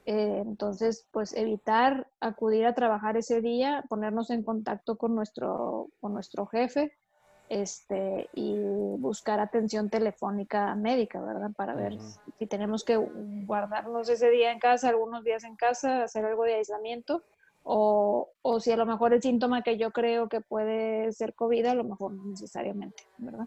eh, 0.07 0.43
entonces, 0.45 1.07
pues 1.11 1.35
evitar 1.35 2.07
acudir 2.21 2.67
a 2.67 2.75
trabajar 2.75 3.17
ese 3.17 3.41
día, 3.41 3.85
ponernos 3.89 4.31
en 4.31 4.43
contacto 4.43 4.97
con 4.97 5.15
nuestro, 5.15 5.89
con 6.01 6.15
nuestro 6.15 6.47
jefe 6.47 6.93
este, 7.49 8.31
y 8.33 8.57
buscar 8.99 9.41
atención 9.41 9.91
telefónica 9.91 10.75
médica, 10.75 11.21
¿verdad? 11.21 11.51
Para 11.57 11.75
ver 11.75 11.99
si 12.39 12.47
tenemos 12.47 12.85
que 12.85 12.97
guardarnos 12.97 14.09
ese 14.09 14.31
día 14.31 14.53
en 14.53 14.59
casa, 14.59 14.89
algunos 14.89 15.25
días 15.25 15.45
en 15.45 15.57
casa, 15.57 16.05
hacer 16.05 16.25
algo 16.25 16.45
de 16.45 16.55
aislamiento, 16.55 17.23
o, 17.63 18.31
o 18.41 18.61
si 18.61 18.73
a 18.73 18.77
lo 18.77 18.87
mejor 18.87 19.13
el 19.13 19.21
síntoma 19.21 19.63
que 19.63 19.77
yo 19.77 19.91
creo 19.91 20.29
que 20.29 20.41
puede 20.41 21.13
ser 21.13 21.35
COVID, 21.35 21.67
a 21.67 21.75
lo 21.75 21.85
mejor 21.85 22.13
no 22.13 22.25
necesariamente, 22.25 23.03
¿verdad? 23.19 23.47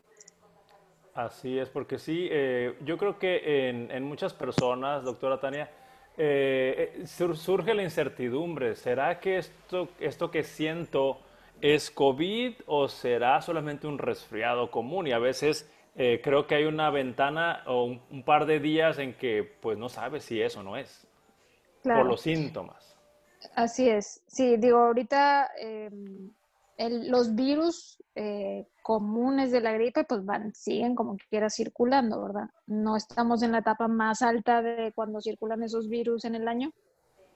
Así 1.16 1.58
es, 1.58 1.70
porque 1.70 1.98
sí, 1.98 2.28
eh, 2.32 2.76
yo 2.84 2.98
creo 2.98 3.18
que 3.20 3.70
en, 3.70 3.90
en 3.90 4.04
muchas 4.04 4.34
personas, 4.34 5.04
doctora 5.04 5.40
Tania, 5.40 5.70
eh, 6.18 6.94
eh 6.98 7.08
surge 7.08 7.74
la 7.74 7.84
incertidumbre. 7.84 8.76
¿Será 8.76 9.20
que 9.20 9.38
esto, 9.38 9.90
esto 10.00 10.32
que 10.32 10.44
siento 10.44 11.20
es 11.62 11.90
COVID 11.92 12.54
o 12.66 12.88
será 12.88 13.42
solamente 13.42 13.88
un 13.88 13.98
resfriado 13.98 14.70
común? 14.72 15.08
Y 15.08 15.12
a 15.12 15.20
veces 15.20 15.70
eh, 15.96 16.22
creo 16.24 16.48
que 16.48 16.56
hay 16.56 16.66
una 16.66 16.90
ventana 16.90 17.64
o 17.68 17.86
un, 17.86 18.24
par 18.24 18.46
de 18.46 18.60
días 18.60 18.98
en 19.00 19.14
que 19.14 19.44
pues 19.44 19.78
no 19.78 19.90
sabes 19.90 20.24
si 20.24 20.42
eso 20.42 20.64
no 20.64 20.78
es. 20.78 21.08
Por 21.84 22.06
los 22.06 22.22
síntomas. 22.22 22.98
Así 23.56 23.90
es. 23.90 24.22
Sí, 24.26 24.56
digo, 24.56 24.78
ahorita 24.78 25.50
los 26.78 27.36
virus 27.36 28.02
eh, 28.16 28.68
comunes 28.82 29.52
de 29.52 29.62
la 29.62 29.74
gripe 29.74 30.04
pues 30.04 30.26
van, 30.26 30.54
siguen 30.54 30.96
como 30.96 31.18
quiera 31.30 31.50
circulando, 31.50 32.22
¿verdad? 32.22 32.50
No 32.68 32.96
estamos 32.96 33.44
en 33.44 33.52
la 33.52 33.60
etapa 33.60 33.88
más 33.88 34.22
alta 34.22 34.62
de 34.62 34.92
cuando 34.94 35.22
circulan 35.22 35.64
esos 35.64 35.88
virus 35.88 36.26
en 36.26 36.36
el 36.36 36.48
año, 36.48 36.72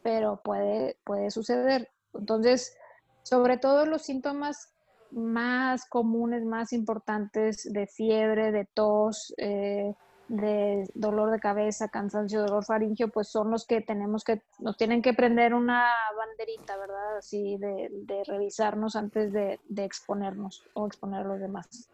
pero 0.04 0.42
puede, 0.44 0.98
puede 1.04 1.32
suceder. 1.32 1.90
Entonces, 2.14 2.76
sobre 3.24 3.58
todo 3.58 3.86
los 3.86 4.04
síntomas 4.04 4.74
más 5.12 5.86
comunes, 5.88 6.44
más 6.44 6.74
importantes 6.74 7.72
de 7.72 7.88
fiebre, 7.88 8.52
de 8.52 8.66
tos, 8.74 9.34
eh, 9.38 9.94
de 10.28 10.90
dolor 10.94 11.32
de 11.32 11.40
cabeza, 11.40 11.88
cansancio, 11.90 12.42
dolor 12.42 12.66
faringio, 12.66 13.08
pues 13.10 13.30
son 13.30 13.52
los 13.52 13.66
que 13.66 13.82
tenemos 13.82 14.24
que, 14.24 14.42
nos 14.60 14.78
tienen 14.78 15.02
que 15.02 15.14
prender 15.14 15.54
una 15.54 15.94
banderita, 16.18 16.78
¿verdad? 16.78 17.18
Así 17.18 17.58
de, 17.58 17.90
de 17.92 18.24
revisarnos 18.26 18.96
antes 18.96 19.32
de, 19.32 19.60
de, 19.70 19.86
exponernos 19.86 20.64
o 20.74 20.88
exponer 20.88 21.22
a 21.22 21.28
los 21.30 21.40
demás. 21.40 21.90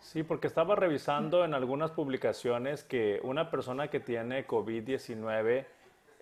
Sí, 0.00 0.22
porque 0.22 0.46
estaba 0.46 0.76
revisando 0.76 1.44
en 1.44 1.54
algunas 1.54 1.90
publicaciones 1.90 2.84
que 2.84 3.20
una 3.24 3.50
persona 3.50 3.88
que 3.88 3.98
tiene 3.98 4.46
COVID-19, 4.46 5.66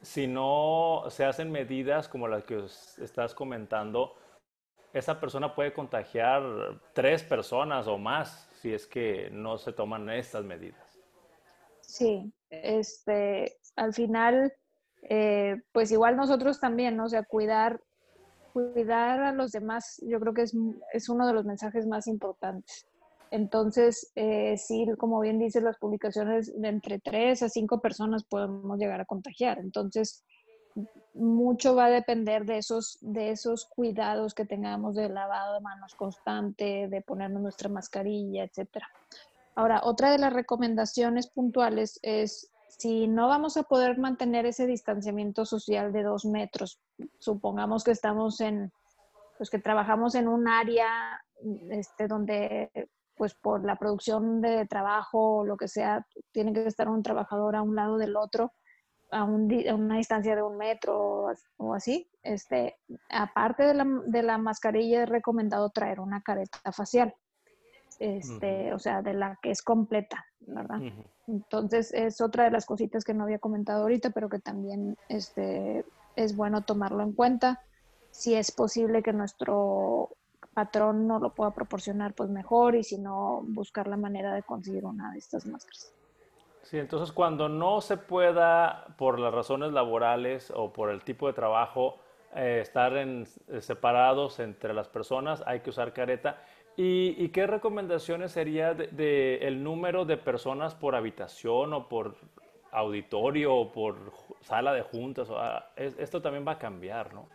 si 0.00 0.26
no 0.26 1.04
se 1.08 1.24
hacen 1.24 1.52
medidas 1.52 2.08
como 2.08 2.28
las 2.28 2.44
que 2.44 2.64
estás 3.02 3.34
comentando, 3.34 4.14
esa 4.94 5.20
persona 5.20 5.54
puede 5.54 5.72
contagiar 5.72 6.42
tres 6.92 7.22
personas 7.24 7.86
o 7.88 7.98
más 7.98 8.48
si 8.60 8.72
es 8.72 8.86
que 8.86 9.28
no 9.32 9.58
se 9.58 9.72
toman 9.72 10.08
estas 10.08 10.44
medidas. 10.44 10.83
Sí, 11.94 12.32
este, 12.50 13.56
al 13.76 13.94
final, 13.94 14.52
eh, 15.02 15.62
pues 15.70 15.92
igual 15.92 16.16
nosotros 16.16 16.58
también, 16.58 16.96
¿no? 16.96 17.04
O 17.04 17.08
sea, 17.08 17.22
cuidar, 17.22 17.80
cuidar 18.52 19.20
a 19.20 19.32
los 19.32 19.52
demás, 19.52 20.02
yo 20.04 20.18
creo 20.18 20.34
que 20.34 20.42
es, 20.42 20.56
es 20.92 21.08
uno 21.08 21.24
de 21.24 21.34
los 21.34 21.44
mensajes 21.44 21.86
más 21.86 22.08
importantes. 22.08 22.84
Entonces, 23.30 24.10
eh, 24.16 24.56
sí, 24.58 24.88
como 24.98 25.20
bien 25.20 25.38
dicen 25.38 25.62
las 25.62 25.78
publicaciones, 25.78 26.52
de 26.60 26.66
entre 26.66 26.98
tres 26.98 27.44
a 27.44 27.48
cinco 27.48 27.80
personas 27.80 28.24
podemos 28.24 28.76
llegar 28.76 29.00
a 29.00 29.04
contagiar. 29.04 29.60
Entonces, 29.60 30.24
mucho 31.14 31.76
va 31.76 31.84
a 31.84 31.90
depender 31.90 32.44
de 32.44 32.58
esos, 32.58 32.98
de 33.02 33.30
esos 33.30 33.66
cuidados 33.66 34.34
que 34.34 34.44
tengamos 34.44 34.96
de 34.96 35.08
lavado 35.10 35.54
de 35.54 35.60
manos 35.60 35.94
constante, 35.94 36.88
de 36.88 37.02
ponernos 37.02 37.40
nuestra 37.40 37.68
mascarilla, 37.68 38.42
etcétera. 38.42 38.88
Ahora, 39.54 39.80
otra 39.84 40.10
de 40.10 40.18
las 40.18 40.32
recomendaciones 40.32 41.28
puntuales 41.30 41.98
es 42.02 42.50
si 42.78 43.06
no 43.06 43.28
vamos 43.28 43.56
a 43.56 43.62
poder 43.62 43.98
mantener 43.98 44.46
ese 44.46 44.66
distanciamiento 44.66 45.44
social 45.44 45.92
de 45.92 46.02
dos 46.02 46.24
metros, 46.24 46.80
supongamos 47.18 47.84
que 47.84 47.92
estamos 47.92 48.40
en, 48.40 48.72
pues 49.38 49.50
que 49.50 49.58
trabajamos 49.58 50.14
en 50.16 50.28
un 50.28 50.48
área 50.48 51.22
este, 51.70 52.08
donde, 52.08 52.70
pues 53.16 53.34
por 53.34 53.64
la 53.64 53.76
producción 53.76 54.40
de 54.40 54.66
trabajo 54.66 55.38
o 55.38 55.44
lo 55.44 55.56
que 55.56 55.68
sea, 55.68 56.04
tiene 56.32 56.52
que 56.52 56.66
estar 56.66 56.88
un 56.88 57.02
trabajador 57.02 57.54
a 57.54 57.62
un 57.62 57.76
lado 57.76 57.96
del 57.96 58.16
otro, 58.16 58.52
a, 59.12 59.22
una 59.22 59.96
distancia 59.96 60.34
de 60.34 60.42
un 60.42 60.56
metro 60.56 61.28
o 61.58 61.74
así, 61.74 62.10
este, 62.22 62.76
aparte 63.08 63.62
de 63.62 63.74
la, 63.74 63.86
de 64.06 64.22
la 64.24 64.38
mascarilla 64.38 65.04
es 65.04 65.08
recomendado 65.08 65.70
traer 65.70 66.00
una 66.00 66.22
careta 66.22 66.72
facial 66.72 67.14
este, 67.98 68.72
o 68.72 68.78
sea, 68.78 69.02
de 69.02 69.14
la 69.14 69.38
que 69.42 69.50
es 69.50 69.62
completa, 69.62 70.24
¿verdad? 70.40 70.80
Entonces 71.26 71.92
es 71.92 72.20
otra 72.20 72.44
de 72.44 72.50
las 72.50 72.66
cositas 72.66 73.04
que 73.04 73.14
no 73.14 73.24
había 73.24 73.38
comentado 73.38 73.82
ahorita, 73.82 74.10
pero 74.10 74.28
que 74.28 74.38
también 74.38 74.96
este, 75.08 75.84
es 76.16 76.36
bueno 76.36 76.62
tomarlo 76.62 77.02
en 77.02 77.12
cuenta. 77.12 77.62
Si 78.10 78.34
es 78.34 78.52
posible 78.52 79.02
que 79.02 79.12
nuestro 79.12 80.10
patrón 80.54 81.06
no 81.06 81.18
lo 81.18 81.34
pueda 81.34 81.52
proporcionar, 81.52 82.14
pues 82.14 82.30
mejor, 82.30 82.76
y 82.76 82.84
si 82.84 82.98
no, 82.98 83.42
buscar 83.44 83.88
la 83.88 83.96
manera 83.96 84.34
de 84.34 84.42
conseguir 84.42 84.84
una 84.84 85.12
de 85.12 85.18
estas 85.18 85.46
máscaras. 85.46 85.92
Sí, 86.62 86.78
entonces 86.78 87.12
cuando 87.12 87.48
no 87.48 87.80
se 87.80 87.98
pueda, 87.98 88.86
por 88.96 89.18
las 89.18 89.34
razones 89.34 89.72
laborales 89.72 90.50
o 90.54 90.72
por 90.72 90.90
el 90.90 91.04
tipo 91.04 91.26
de 91.26 91.34
trabajo, 91.34 91.96
eh, 92.34 92.60
estar 92.62 92.96
en, 92.96 93.26
separados 93.60 94.40
entre 94.40 94.72
las 94.72 94.88
personas, 94.88 95.42
hay 95.46 95.60
que 95.60 95.70
usar 95.70 95.92
careta. 95.92 96.42
¿Y, 96.76 97.28
qué 97.28 97.46
recomendaciones 97.46 98.32
sería 98.32 98.74
de, 98.74 99.36
el 99.36 99.62
número 99.62 100.04
de 100.04 100.16
personas 100.16 100.74
por 100.74 100.96
habitación 100.96 101.72
o 101.72 101.88
por 101.88 102.16
auditorio 102.72 103.54
o 103.54 103.72
por 103.72 104.12
sala 104.40 104.72
de 104.72 104.82
juntas? 104.82 105.28
Ah, 105.30 105.70
esto 105.76 106.20
también 106.20 106.44
va 106.46 106.52
a 106.52 106.58
cambiar, 106.58 107.14
¿no? 107.14 107.28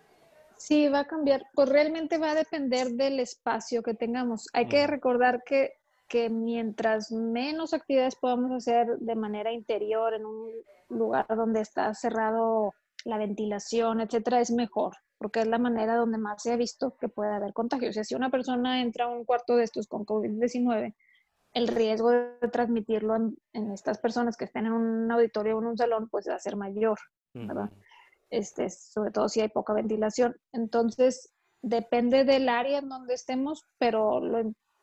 Sí, 0.58 0.90
va 0.90 1.00
a 1.00 1.08
cambiar. 1.08 1.44
Pues 1.54 1.70
realmente 1.70 2.18
va 2.18 2.32
a 2.32 2.36
depender 2.36 2.90
del 2.90 3.22
espacio 3.22 3.82
que 3.82 3.94
tengamos. 3.94 4.50
Hay 4.52 4.68
que 4.68 4.86
recordar 4.88 5.42
que, 5.46 5.72
que 6.10 6.30
mientras 6.30 7.10
menos 7.10 7.74
actividades 7.74 8.18
podamos 8.18 8.52
hacer 8.52 8.88
de 8.98 9.16
manera 9.16 9.54
interior 9.54 10.14
en 10.14 10.26
un 10.26 10.52
lugar 10.90 11.26
donde 11.30 11.62
está 11.62 11.94
cerrado 11.94 12.74
la 13.06 13.18
ventilación, 13.18 14.02
etcétera, 14.02 14.42
es 14.42 14.52
mejor 14.52 14.98
porque 15.20 15.42
es 15.42 15.48
la 15.48 15.60
manera 15.60 15.96
donde 15.96 16.18
más 16.18 16.42
se 16.42 16.52
ha 16.52 16.56
visto 16.56 16.96
que 16.98 17.10
puede 17.10 17.32
haber 17.32 17.54
contagio. 17.54 17.90
O 17.90 17.94
sea, 17.94 18.04
si 18.04 18.16
una 18.16 18.32
persona 18.32 18.82
entra 18.82 19.06
a 19.06 19.10
un 19.10 19.26
cuarto 19.26 19.56
de 19.56 19.66
estos 19.66 19.88
con 19.88 20.06
COVID-19, 20.06 20.96
el 21.54 21.68
riesgo 21.68 22.10
de 22.10 22.48
transmitirlo 22.52 23.16
en, 23.16 23.72
estas 23.72 24.00
personas 24.00 24.38
que 24.38 24.46
estén 24.46 24.66
en 24.66 24.72
un 24.72 25.12
auditorio 25.12 25.58
o 25.58 25.62
en 25.62 25.68
un 25.68 25.78
salón, 25.78 26.10
pues 26.10 26.28
va 26.28 26.36
a 26.36 26.40
ser 26.40 26.56
mayor, 26.56 26.98
¿verdad? 27.34 27.70
este, 28.30 28.70
sobre 28.70 29.12
todo 29.12 29.30
si 29.30 29.42
hay 29.42 29.50
poca 29.50 29.74
ventilación. 29.74 30.36
Entonces, 30.54 31.34
depende 31.62 32.24
del 32.24 32.50
área 32.50 32.80
en 32.80 32.90
donde 32.90 33.14
estemos, 33.14 33.66
pero, 33.78 34.22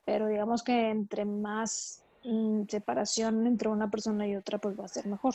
pero 0.05 0.29
digamos 0.29 0.63
que 0.63 0.91
entre 0.91 1.25
más 1.25 2.05
mm, 2.25 2.65
separación 2.69 3.47
entre 3.47 3.69
una 3.69 3.91
persona 3.91 4.27
y 4.27 4.37
otra, 4.37 4.59
pues 4.59 4.79
va 4.79 4.85
a 4.85 4.89
ser 4.89 5.07
mejor. 5.07 5.35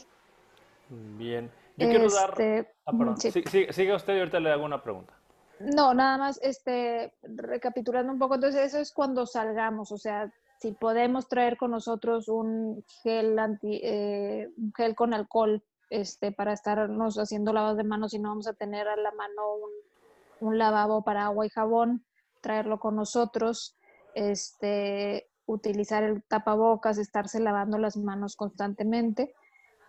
Bien. 1.18 1.50
Yo 1.78 1.90
quiero 1.90 2.10
dar... 2.10 2.32
Este, 2.32 2.74
ah, 2.86 2.92
perdón. 2.92 3.18
sigue 3.18 3.96
usted 3.96 4.16
y 4.16 4.20
ahorita 4.20 4.40
le 4.40 4.52
hago 4.52 4.66
una 4.66 4.82
pregunta. 4.82 5.14
No, 5.60 5.94
nada 5.94 6.18
más, 6.18 6.40
este, 6.42 7.14
recapitulando 7.22 8.12
un 8.12 8.20
poco, 8.20 8.36
entonces 8.36 8.62
eso 8.62 8.80
es 8.80 8.92
cuando 8.92 9.26
salgamos, 9.26 9.92
o 9.92 9.98
sea, 9.98 10.32
si 10.60 10.72
podemos 10.72 11.28
traer 11.28 11.58
con 11.58 11.72
nosotros 11.72 12.28
un 12.28 12.84
gel 13.04 13.38
anti, 13.38 13.80
eh, 13.84 14.50
un 14.58 14.74
gel 14.74 14.96
con 14.96 15.14
alcohol, 15.14 15.64
este, 15.90 16.32
para 16.32 16.54
estarnos 16.54 17.18
haciendo 17.18 17.54
lavados 17.54 17.78
de 17.78 17.84
manos 17.84 18.14
y 18.14 18.20
no 18.20 18.30
vamos 18.30 18.48
a 18.48 18.54
tener 18.54 18.88
a 18.88 18.96
la 18.96 19.12
mano 19.12 19.56
un, 19.56 20.48
un 20.48 20.58
lavabo 20.58 21.04
para 21.04 21.26
agua 21.26 21.46
y 21.46 21.50
jabón, 21.50 22.06
traerlo 22.42 22.80
con 22.80 22.96
nosotros, 22.96 23.76
este, 24.16 25.30
utilizar 25.46 26.04
el 26.04 26.24
tapabocas, 26.24 26.98
estarse 26.98 27.40
lavando 27.40 27.78
las 27.78 27.98
manos 27.98 28.36
constantemente 28.36 29.36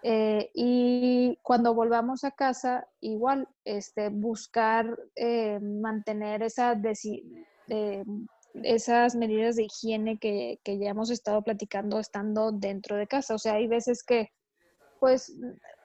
Eh, 0.03 0.51
y 0.55 1.39
cuando 1.43 1.75
volvamos 1.75 2.25
a 2.25 2.33
casa, 2.33 2.89
igual, 3.01 3.49
este, 3.65 4.09
buscar 4.09 4.99
eh, 5.15 5.61
mantener 5.61 6.43
esa 6.43 6.81
esas 8.65 9.15
medidas 9.15 9.57
de 9.57 9.65
higiene 9.65 10.19
que, 10.19 10.61
que, 10.63 10.79
ya 10.79 10.91
hemos 10.91 11.11
estado 11.11 11.41
platicando 11.43 11.99
estando 11.99 12.53
dentro 12.53 12.97
de 12.97 13.07
casa. 13.07 13.35
O 13.35 13.39
sea, 13.39 13.55
hay 13.55 13.67
veces 13.67 14.03
que, 14.05 14.31
pues, 15.01 15.35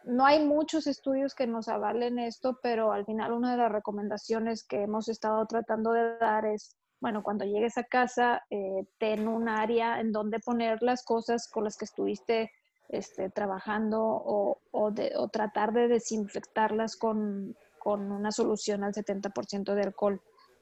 no 0.04 0.26
hay 0.26 0.44
muchos 0.44 0.88
estudios 0.88 1.36
que 1.36 1.48
nos 1.48 1.68
avalen 1.68 2.18
esto, 2.18 2.60
pero 2.64 2.92
al 2.92 3.06
final 3.06 3.34
una 3.34 3.52
de 3.52 3.58
las 3.58 3.72
recomendaciones 3.72 4.66
que 4.66 4.84
hemos 4.84 5.10
estado 5.10 5.46
tratando 5.46 5.92
de 5.92 6.18
dar 6.18 6.46
es, 6.46 6.76
bueno, 7.02 7.24
cuando 7.24 7.46
llegues 7.46 7.78
a 7.78 7.84
casa, 7.84 8.42
eh, 8.50 8.86
ten 8.98 9.28
un 9.28 9.50
área 9.50 10.00
en 10.00 10.12
donde 10.12 10.40
poner 10.40 10.82
las 10.82 11.04
cosas 11.04 11.50
con 11.50 11.66
las 11.66 11.78
que 11.78 11.86
estuviste 11.86 12.52
este, 12.90 13.30
trabajando 13.30 14.02
o, 14.02 14.92
de, 14.92 15.14
o, 15.16 15.28
tratar 15.28 15.74
de 15.74 15.88
desinfectarlas 15.88 16.96
con, 16.96 17.56
una 17.86 18.32
solución 18.32 18.84
al 18.84 18.94
70% 18.94 19.74
de 19.74 19.82
alcohol 19.82 20.22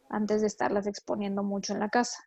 antes 0.10 0.42
de 0.42 0.48
estarlas 0.48 0.86
exponiendo 0.86 1.42
mucho 1.42 1.74
en 1.74 1.80
la 1.80 1.90
casa. 1.90 2.24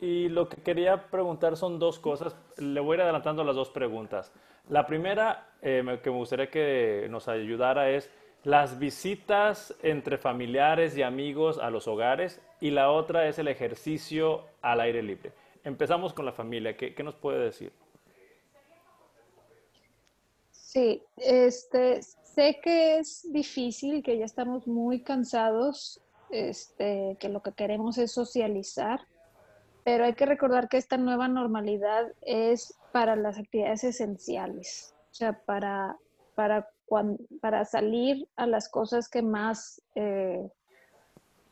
Y 0.00 0.28
lo 0.28 0.50
que 0.50 0.62
quería 0.62 1.10
preguntar 1.10 1.56
son 1.56 1.78
dos 1.78 1.98
cosas. 1.98 2.36
Le 2.58 2.80
voy 2.80 2.92
a 2.92 2.94
ir 2.96 3.02
adelantando 3.02 3.42
las 3.42 3.56
dos 3.56 3.70
preguntas. 3.70 4.32
La 4.68 4.86
primera 4.86 5.48
eh, 5.62 5.82
que 6.02 6.10
me 6.10 6.16
gustaría 6.18 6.50
que 6.50 7.06
nos 7.08 7.26
ayudara 7.28 7.88
es 7.88 8.10
las 8.44 8.78
visitas 8.78 9.74
entre 9.82 10.18
familiares 10.18 10.96
y 10.96 11.02
amigos 11.02 11.58
a 11.58 11.70
los 11.70 11.88
hogares 11.88 12.40
y 12.60 12.70
la 12.70 12.90
otra 12.90 13.28
es 13.28 13.38
el 13.38 13.48
ejercicio 13.48 14.44
al 14.62 14.80
aire 14.80 15.02
libre. 15.02 15.32
Empezamos 15.68 16.14
con 16.14 16.24
la 16.24 16.32
familia. 16.32 16.78
¿Qué, 16.78 17.02
nos 17.04 17.14
puede 17.14 17.44
decir? 17.44 17.74
Sí, 20.50 21.02
este, 21.18 22.00
sé 22.02 22.58
que 22.62 22.98
es 22.98 23.30
difícil, 23.30 24.02
que 24.02 24.16
ya 24.16 24.24
estamos 24.24 24.66
muy 24.66 25.02
cansados, 25.02 26.00
este, 26.30 27.18
que 27.20 27.28
lo 27.28 27.42
que 27.42 27.52
queremos 27.52 27.98
es 27.98 28.12
socializar, 28.12 29.00
pero 29.84 30.06
hay 30.06 30.14
que 30.14 30.24
recordar 30.24 30.70
que 30.70 30.78
esta 30.78 30.96
nueva 30.96 31.28
normalidad 31.28 32.06
es 32.22 32.74
para 32.90 33.14
las 33.14 33.38
actividades 33.38 33.84
esenciales, 33.84 34.94
o 35.10 35.14
sea, 35.14 35.38
para, 35.44 35.98
para, 36.34 36.70
para 37.42 37.66
salir 37.66 38.26
a 38.36 38.46
las 38.46 38.70
cosas 38.70 39.10
que 39.10 39.20
más, 39.20 39.82
eh, 39.94 40.48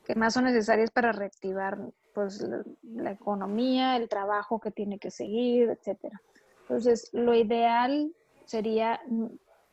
que 0.06 0.14
más 0.14 0.32
son 0.32 0.44
necesarias 0.44 0.90
para 0.90 1.12
reactivar 1.12 1.76
pues 2.16 2.40
la, 2.40 3.10
economía, 3.10 3.94
el 3.98 4.08
trabajo 4.08 4.58
que 4.58 4.70
tiene 4.70 4.98
que 4.98 5.10
seguir, 5.10 5.68
etcétera. 5.68 6.22
Entonces, 6.62 7.10
lo 7.12 7.34
ideal 7.34 8.10
sería 8.46 9.02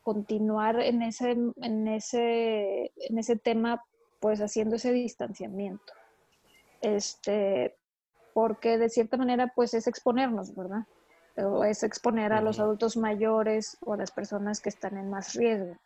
continuar 0.01 0.81
en 0.81 1.03
ese, 1.03 1.31
en 1.31 1.87
ese, 1.87 2.91
en 2.97 3.17
ese 3.17 3.37
tema, 3.37 3.81
pues 4.19 4.41
haciendo 4.41 4.75
ese 4.75 4.91
distanciamiento. 4.91 5.93
Este, 6.81 7.77
porque 8.33 8.77
de 8.77 8.89
cierta 8.89 9.15
manera, 9.15 9.53
pues 9.55 9.73
es 9.73 9.87
exponernos, 9.87 10.53
¿verdad? 10.53 10.83
O 11.37 11.63
es 11.63 11.81
exponer 11.83 12.33
a 12.33 12.41
los 12.41 12.59
adultos 12.59 12.97
mayores 12.97 13.77
o 13.85 13.93
a 13.93 13.97
las 13.97 14.11
personas 14.11 14.59
que 14.59 14.67
están 14.67 14.97
en 14.97 15.09
más 15.09 15.33
riesgo. 15.35 15.77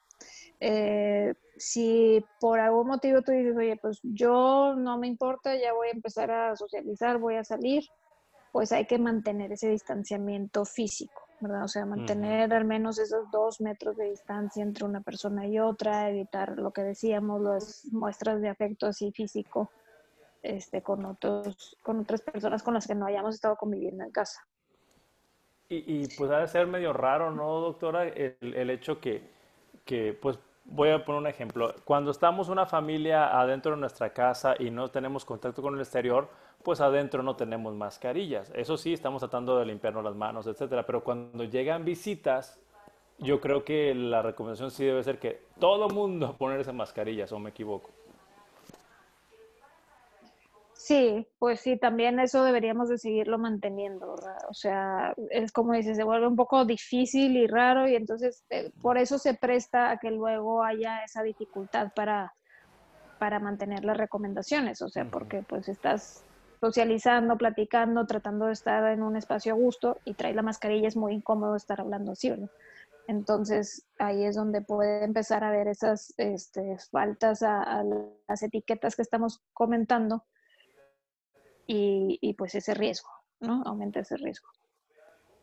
Eh, 0.59 1.33
si 1.57 2.23
por 2.39 2.59
algún 2.59 2.87
motivo 2.87 3.21
tú 3.21 3.31
dices, 3.31 3.55
oye, 3.57 3.77
pues 3.77 3.99
yo 4.03 4.75
no 4.75 4.97
me 4.97 5.07
importa, 5.07 5.55
ya 5.55 5.73
voy 5.73 5.89
a 5.89 5.91
empezar 5.91 6.31
a 6.31 6.55
socializar, 6.55 7.17
voy 7.17 7.35
a 7.35 7.43
salir, 7.43 7.83
pues 8.51 8.71
hay 8.71 8.85
que 8.85 8.97
mantener 8.97 9.51
ese 9.51 9.69
distanciamiento 9.69 10.65
físico, 10.65 11.23
¿verdad? 11.39 11.63
O 11.63 11.67
sea, 11.67 11.85
mantener 11.85 12.53
al 12.53 12.65
menos 12.65 12.99
esos 12.99 13.29
dos 13.31 13.61
metros 13.61 13.97
de 13.97 14.09
distancia 14.09 14.63
entre 14.63 14.85
una 14.85 15.01
persona 15.01 15.45
y 15.47 15.59
otra, 15.59 16.09
evitar 16.09 16.57
lo 16.57 16.71
que 16.71 16.83
decíamos, 16.83 17.41
las 17.41 17.85
muestras 17.91 18.41
de 18.41 18.49
afecto 18.49 18.87
así 18.87 19.11
físico 19.11 19.71
este, 20.43 20.81
con, 20.81 21.05
otros, 21.05 21.77
con 21.83 21.99
otras 21.99 22.21
personas 22.21 22.63
con 22.63 22.73
las 22.73 22.87
que 22.87 22.95
no 22.95 23.05
hayamos 23.05 23.35
estado 23.35 23.55
conviviendo 23.57 24.03
en 24.03 24.11
casa. 24.11 24.39
Y, 25.69 26.01
y 26.01 26.07
pues 26.17 26.31
ha 26.31 26.39
de 26.39 26.47
ser 26.47 26.65
medio 26.65 26.93
raro, 26.93 27.31
¿no, 27.31 27.59
doctora? 27.59 28.07
El, 28.07 28.37
el 28.55 28.69
hecho 28.69 29.01
que, 29.01 29.21
que 29.83 30.13
pues 30.13 30.39
voy 30.67 30.89
a 30.89 31.03
poner 31.03 31.21
un 31.21 31.27
ejemplo. 31.27 31.73
Cuando 31.85 32.11
estamos 32.11 32.49
una 32.49 32.65
familia 32.65 33.39
adentro 33.39 33.71
de 33.73 33.77
nuestra 33.77 34.11
casa 34.11 34.55
y 34.59 34.69
no 34.69 34.89
tenemos 34.89 35.25
contacto 35.25 35.61
con 35.61 35.73
el 35.75 35.79
exterior, 35.79 36.29
pues 36.63 36.81
adentro 36.81 37.23
no 37.23 37.35
tenemos 37.35 37.73
mascarillas. 37.73 38.51
Eso 38.53 38.77
sí, 38.77 38.93
estamos 38.93 39.21
tratando 39.21 39.57
de 39.57 39.65
limpiarnos 39.65 40.03
las 40.03 40.15
manos, 40.15 40.47
etcétera. 40.47 40.85
Pero 40.85 41.03
cuando 41.03 41.43
llegan 41.45 41.85
visitas, 41.85 42.59
yo 43.17 43.39
creo 43.41 43.63
que 43.63 43.95
la 43.95 44.21
recomendación 44.21 44.69
sí 44.71 44.85
debe 44.85 45.03
ser 45.03 45.19
que 45.19 45.41
todo 45.59 45.89
mundo 45.89 46.35
ponerse 46.37 46.71
mascarillas, 46.71 47.31
o 47.31 47.39
me 47.39 47.49
equivoco. 47.51 47.89
Sí, 50.87 51.27
pues 51.37 51.59
sí, 51.59 51.75
también 51.77 52.17
eso 52.17 52.45
deberíamos 52.45 52.87
de 52.87 52.97
seguirlo 52.97 53.37
manteniendo, 53.37 54.07
¿verdad? 54.15 54.37
O 54.49 54.53
sea, 54.53 55.13
es 55.31 55.51
como 55.51 55.73
dices, 55.73 55.97
se 55.97 56.05
vuelve 56.05 56.27
un 56.27 56.37
poco 56.37 56.63
difícil 56.63 57.35
y 57.35 57.45
raro 57.45 57.89
y 57.89 57.95
entonces 57.95 58.45
eh, 58.49 58.71
por 58.81 58.97
eso 58.97 59.17
se 59.17 59.33
presta 59.33 59.91
a 59.91 59.97
que 59.97 60.11
luego 60.11 60.63
haya 60.63 61.03
esa 61.03 61.23
dificultad 61.23 61.91
para, 61.93 62.33
para 63.19 63.39
mantener 63.39 63.83
las 63.83 63.97
recomendaciones, 63.97 64.81
o 64.81 64.87
sea, 64.87 65.03
porque 65.03 65.43
pues 65.43 65.67
estás 65.67 66.23
socializando, 66.61 67.37
platicando, 67.37 68.07
tratando 68.07 68.45
de 68.45 68.53
estar 68.53 68.89
en 68.89 69.03
un 69.03 69.17
espacio 69.17 69.55
a 69.55 69.57
gusto 69.57 69.97
y 70.05 70.13
trae 70.13 70.33
la 70.33 70.41
mascarilla, 70.41 70.87
es 70.87 70.95
muy 70.95 71.15
incómodo 71.15 71.57
estar 71.57 71.81
hablando 71.81 72.13
así, 72.13 72.29
¿verdad? 72.29 72.49
Entonces 73.09 73.85
ahí 73.99 74.23
es 74.23 74.37
donde 74.37 74.61
puede 74.61 75.03
empezar 75.03 75.43
a 75.43 75.51
ver 75.51 75.67
esas 75.67 76.13
este, 76.15 76.77
faltas 76.91 77.43
a 77.43 77.83
las 78.29 78.41
etiquetas 78.41 78.95
que 78.95 79.01
estamos 79.01 79.41
comentando 79.51 80.23
y, 81.67 82.33
pues 82.33 82.55
ese 82.55 82.73
riesgo, 82.73 83.09
¿no? 83.39 83.61
Aumenta 83.65 83.99
ese 83.99 84.17
riesgo. 84.17 84.49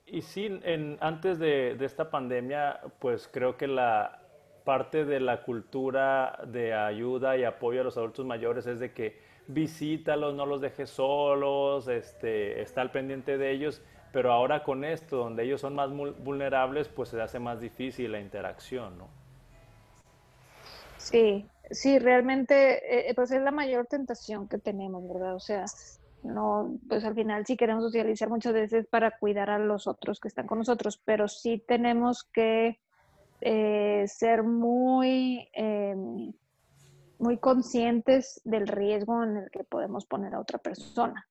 Y 0.06 0.22
sí, 0.22 0.46
en, 0.62 0.98
antes 1.00 1.38
de, 1.38 1.76
esta 1.80 2.10
pandemia, 2.10 2.80
pues 2.98 3.28
creo 3.30 3.56
que 3.56 3.66
la 3.66 4.22
parte 4.64 5.04
de 5.04 5.20
la 5.20 5.42
cultura 5.42 6.38
de 6.46 6.72
ayuda 6.72 7.37
y 7.37 7.44
apoyo 7.44 7.82
a 7.82 7.84
los 7.84 7.98
adultos 7.98 8.24
mayores 8.24 8.66
es 8.66 8.80
de 8.80 8.92
que 8.92 9.20
visítalos, 9.46 10.34
no 10.34 10.46
los 10.46 10.60
dejes 10.62 10.88
solos, 10.88 11.87
este, 11.88 12.62
está 12.62 12.80
al 12.80 12.90
pendiente 12.90 13.37
de 13.37 13.50
ellos, 13.50 13.82
pero 14.12 14.32
ahora 14.32 14.62
con 14.62 14.84
esto, 14.84 15.18
donde 15.18 15.44
ellos 15.44 15.60
son 15.60 15.74
más 15.74 15.90
vulnerables, 15.90 16.88
pues 16.88 17.10
se 17.10 17.20
hace 17.20 17.38
más 17.38 17.60
difícil 17.60 18.12
la 18.12 18.20
interacción, 18.20 18.96
¿no? 18.96 19.08
Sí, 20.96 21.46
sí, 21.70 21.98
realmente, 21.98 23.10
eh, 23.10 23.14
pues 23.14 23.30
es 23.30 23.42
la 23.42 23.50
mayor 23.50 23.87
tentación 23.87 24.48
que 24.48 24.56
tenemos, 24.56 25.06
¿verdad? 25.06 25.34
O 25.34 25.40
sea, 25.40 25.66
no, 26.24 26.78
pues 26.88 27.04
al 27.04 27.14
final 27.14 27.44
sí 27.46 27.56
queremos 27.56 27.84
socializar 27.84 28.28
muchas 28.30 28.54
veces 28.54 28.87
para 28.87 29.18
cuidar 29.18 29.50
a 29.50 29.58
los 29.58 29.87
otros 29.87 30.18
que 30.20 30.28
están 30.28 30.46
con 30.46 30.58
nosotros, 30.58 31.00
pero 31.04 31.28
sí 31.28 31.62
tenemos 31.66 32.24
que 32.24 32.80
eh, 33.42 34.04
ser 34.08 34.42
muy, 34.42 35.48
em, 35.52 36.32
muy 37.18 37.37
conscientes 37.38 38.40
del 38.44 38.66
riesgo 38.66 39.22
en 39.22 39.37
el 39.37 39.50
que 39.50 39.64
podemos 39.64 40.06
poner 40.06 40.34
a 40.34 40.40
otra 40.40 40.58
persona. 40.58 41.28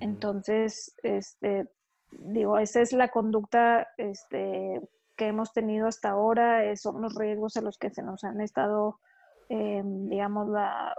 Entonces, 0.00 0.94
este, 1.02 1.68
digo, 2.10 2.56
esa 2.58 2.80
es 2.80 2.94
la 2.94 3.08
conducta 3.08 3.86
este, 3.98 4.80
que 5.14 5.26
hemos 5.26 5.52
tenido 5.52 5.86
hasta 5.86 6.08
ahora, 6.08 6.74
son 6.76 7.02
los 7.02 7.14
riesgos 7.14 7.58
a 7.58 7.60
los 7.60 7.76
que 7.76 7.90
se 7.90 8.02
nos 8.02 8.24
han 8.24 8.40
estado, 8.40 8.98
em, 9.50 10.08
digamos, 10.08 10.48
la, 10.48 10.94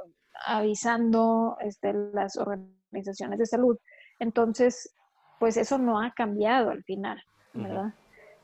avisando 0.45 1.57
este, 1.61 1.93
las 1.93 2.37
organizaciones 2.37 2.74
organizaciones 2.95 3.39
de 3.39 3.45
salud. 3.45 3.77
Entonces, 4.19 4.93
pues 5.39 5.57
eso 5.57 5.77
no 5.77 6.01
ha 6.01 6.11
cambiado 6.11 6.69
al 6.69 6.83
final, 6.83 7.21
¿verdad? 7.53 7.93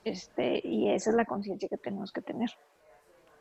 este, 0.03 0.61
y 0.63 0.89
esa 0.89 1.11
es 1.11 1.15
la 1.15 1.25
conciencia 1.25 1.69
que 1.69 1.77
tenemos 1.77 2.11
que 2.11 2.21
tener. 2.21 2.49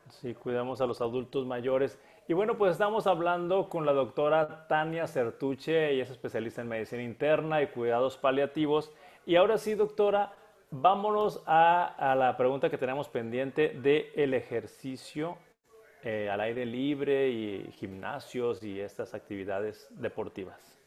Sí, 0.09 0.33
cuidamos 0.33 0.81
a 0.81 0.85
los 0.85 1.01
adultos 1.01 1.45
mayores. 1.45 1.97
Y 2.27 2.33
bueno, 2.33 2.57
pues 2.57 2.73
estamos 2.73 3.07
hablando 3.07 3.69
con 3.69 3.85
la 3.85 3.93
doctora 3.93 4.67
Tania 4.67 5.07
Certuche, 5.07 5.91
ella 5.91 6.03
es 6.03 6.11
especialista 6.11 6.61
en 6.61 6.67
medicina 6.67 7.03
interna 7.03 7.61
y 7.61 7.67
cuidados 7.67 8.17
paliativos. 8.17 8.91
Y 9.25 9.35
ahora 9.35 9.57
sí, 9.57 9.73
doctora, 9.73 10.33
vámonos 10.69 11.41
a, 11.45 12.15
la 12.17 12.35
pregunta 12.37 12.69
que 12.69 12.77
tenemos 12.77 13.09
pendiente 13.09 13.69
de 13.69 14.11
el 14.15 14.33
ejercicio 14.33 15.37
eh, 16.03 16.29
al 16.29 16.41
aire 16.41 16.65
libre 16.65 17.29
y 17.29 17.71
gimnasios 17.73 18.63
y 18.63 18.79
estas 18.79 19.13
actividades 19.13 19.87
deportivas. 19.91 20.80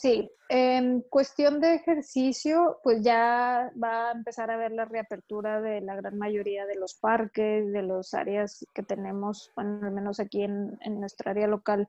Sí, 0.00 0.30
en 0.48 1.00
cuestión 1.00 1.60
de 1.60 1.74
ejercicio, 1.74 2.78
pues 2.84 3.02
ya 3.02 3.72
va 3.82 4.10
a 4.10 4.12
empezar 4.12 4.48
a 4.48 4.56
ver 4.56 4.70
la 4.70 4.84
reapertura 4.84 5.60
de 5.60 5.80
la 5.80 5.96
gran 5.96 6.16
mayoría 6.16 6.66
de 6.66 6.76
los 6.76 6.94
parques, 6.94 7.72
de 7.72 7.82
las 7.82 8.14
áreas 8.14 8.64
que 8.74 8.84
tenemos, 8.84 9.50
bueno, 9.56 9.84
al 9.84 9.92
menos 9.92 10.20
aquí 10.20 10.44
en, 10.44 10.78
nuestra 11.00 11.32
área 11.32 11.48
local, 11.48 11.88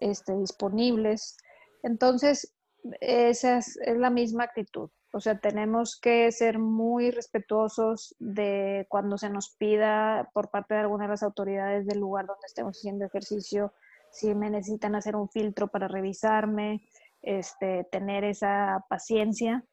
este, 0.00 0.36
disponibles. 0.36 1.38
Entonces, 1.82 2.54
esa 3.00 3.56
es, 3.56 3.78
la 3.86 4.10
misma 4.10 4.44
actitud. 4.44 4.90
O 5.14 5.20
sea, 5.20 5.38
tenemos 5.38 5.98
que 5.98 6.30
ser 6.32 6.58
muy 6.58 7.10
respetuosos 7.10 8.14
de 8.18 8.84
cuando 8.90 9.16
se 9.16 9.30
nos 9.30 9.56
pida 9.56 10.28
por 10.34 10.50
parte 10.50 10.74
de 10.74 10.80
alguna 10.80 11.04
de 11.04 11.10
las 11.12 11.22
autoridades 11.22 11.86
del 11.86 12.00
lugar 12.00 12.26
donde 12.26 12.46
estemos 12.46 12.76
haciendo 12.76 13.06
ejercicio, 13.06 13.72
si 14.10 14.34
me 14.34 14.50
necesitan 14.50 14.94
hacer 14.94 15.16
un 15.16 15.30
filtro 15.30 15.68
para 15.68 15.88
revisarme, 15.88 16.82
este, 17.26 17.84
tener 17.90 18.24
esa 18.24 18.84
paciencia. 18.88 19.64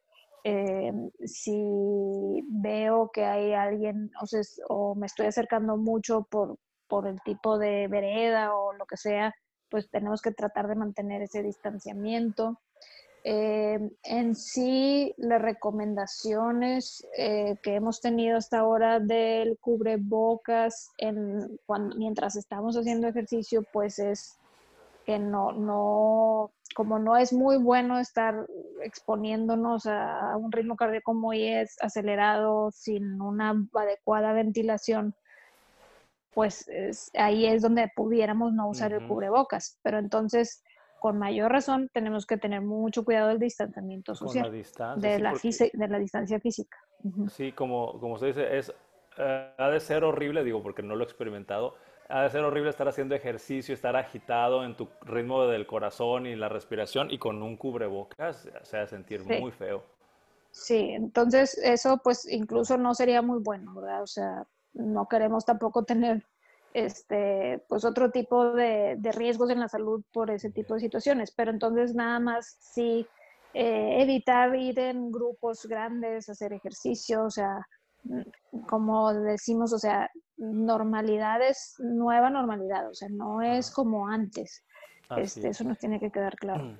Eh, 0.42 0.92
si 1.24 2.42
veo 2.48 3.10
que 3.10 3.24
hay 3.24 3.54
alguien, 3.54 4.10
o, 4.20 4.26
sea, 4.26 4.42
o 4.68 4.94
me 4.94 5.06
estoy 5.06 5.26
acercando 5.26 5.78
mucho 5.78 6.26
por, 6.30 6.58
por 6.88 7.06
el 7.06 7.22
tipo 7.22 7.56
de 7.56 7.88
vereda 7.88 8.54
o 8.54 8.74
lo 8.74 8.84
que 8.84 8.98
sea, 8.98 9.34
pues 9.70 9.88
tenemos 9.88 10.20
que 10.20 10.32
tratar 10.32 10.68
de 10.68 10.74
mantener 10.74 11.22
ese 11.22 11.42
distanciamiento. 11.42 12.60
Eh, 13.26 13.78
en 14.02 14.34
sí, 14.34 15.14
las 15.16 15.40
recomendaciones 15.40 17.06
eh, 17.16 17.56
que 17.62 17.76
hemos 17.76 18.02
tenido 18.02 18.36
hasta 18.36 18.58
ahora 18.58 19.00
del 19.00 19.56
cubrebocas 19.60 20.90
mientras 21.96 22.36
estamos 22.36 22.76
haciendo 22.76 23.08
ejercicio, 23.08 23.64
pues 23.72 23.98
es 23.98 24.36
que 25.06 25.18
no, 25.18 26.50
como 26.74 26.98
no 26.98 27.16
es 27.16 27.32
muy 27.32 27.56
bueno 27.56 27.98
estar 27.98 28.46
exponiéndonos 28.82 29.86
a, 29.86 30.36
un 30.36 30.52
ritmo 30.52 30.76
cardíaco 30.76 31.14
muy 31.14 31.54
acelerado 31.80 32.70
sin 32.72 33.20
una 33.20 33.54
adecuada 33.74 34.32
ventilación, 34.32 35.14
pues 36.34 36.68
ahí 37.14 37.46
es 37.46 37.62
donde 37.62 37.90
pudiéramos 37.94 38.52
no 38.52 38.68
usar 38.68 38.92
el 38.92 39.06
cubrebocas. 39.06 39.78
Pero 39.82 39.98
entonces, 39.98 40.62
con 41.00 41.18
mayor 41.18 41.52
razón, 41.52 41.88
tenemos 41.92 42.26
que 42.26 42.36
tener 42.36 42.60
mucho 42.60 43.04
cuidado 43.04 43.28
del 43.28 43.38
distanciamiento 43.38 44.14
social, 44.14 44.50
de, 44.50 45.18
la 45.20 45.34
de 45.34 45.88
la 45.88 45.98
distancia 45.98 46.40
física. 46.40 46.76
Sí, 47.30 47.52
como, 47.52 48.00
como 48.00 48.18
se 48.18 48.26
dice, 48.26 48.58
es, 48.58 48.74
eh, 49.18 49.50
ha 49.56 49.68
de 49.68 49.80
ser 49.80 50.02
horrible, 50.02 50.42
digo, 50.42 50.62
porque 50.62 50.82
no 50.82 50.96
lo 50.96 51.04
he 51.04 51.06
experimentado, 51.06 51.74
ha 52.08 52.22
de 52.22 52.30
ser 52.30 52.44
horrible 52.44 52.70
estar 52.70 52.88
haciendo 52.88 53.14
ejercicio, 53.14 53.74
estar 53.74 53.96
agitado 53.96 54.64
en 54.64 54.76
tu 54.76 54.88
ritmo 55.02 55.46
del 55.46 55.66
corazón 55.66 56.26
y 56.26 56.36
la 56.36 56.48
respiración 56.48 57.10
y 57.10 57.18
con 57.18 57.42
un 57.42 57.56
cubrebocas, 57.56 58.48
se 58.62 58.76
ha 58.76 58.80
de 58.80 58.86
sentir 58.86 59.24
muy 59.24 59.50
feo. 59.50 59.82
Sí, 60.50 60.90
entonces 60.90 61.58
eso 61.58 61.98
pues 62.02 62.30
incluso 62.30 62.78
no 62.78 62.94
sería 62.94 63.22
muy 63.22 63.40
bueno, 63.40 63.74
¿verdad? 63.74 64.02
O 64.02 64.06
sea, 64.06 64.46
no 64.74 65.08
queremos 65.08 65.44
tampoco 65.44 65.82
tener 65.84 66.24
este, 66.74 67.64
pues 67.68 67.84
otro 67.84 68.10
tipo 68.10 68.52
de, 68.52 68.98
riesgos 69.14 69.50
en 69.50 69.60
la 69.60 69.68
salud 69.68 70.02
por 70.12 70.30
ese 70.30 70.50
tipo 70.50 70.74
de 70.74 70.80
situaciones, 70.80 71.32
pero 71.32 71.50
entonces 71.50 71.94
nada 71.94 72.20
más 72.20 72.56
sí 72.60 73.06
eh, 73.54 74.02
evitar 74.02 74.54
ir 74.54 74.78
en 74.78 75.10
grupos 75.10 75.66
grandes, 75.66 76.28
hacer 76.28 76.52
ejercicio, 76.52 77.24
o 77.24 77.30
sea, 77.30 77.66
como 78.68 79.14
decimos, 79.14 79.72
o 79.72 79.78
sea, 79.78 80.10
normalidad 80.52 81.42
es 81.42 81.76
nueva 81.78 82.30
normalidad, 82.30 82.88
o 82.88 82.94
sea, 82.94 83.08
no 83.08 83.42
es 83.42 83.70
como 83.70 84.08
antes. 84.08 84.64
Este, 85.16 85.48
eso 85.48 85.64
nos 85.64 85.78
tiene 85.78 86.00
que 86.00 86.10
quedar 86.10 86.36
claro. 86.36 86.64
Mm. 86.64 86.78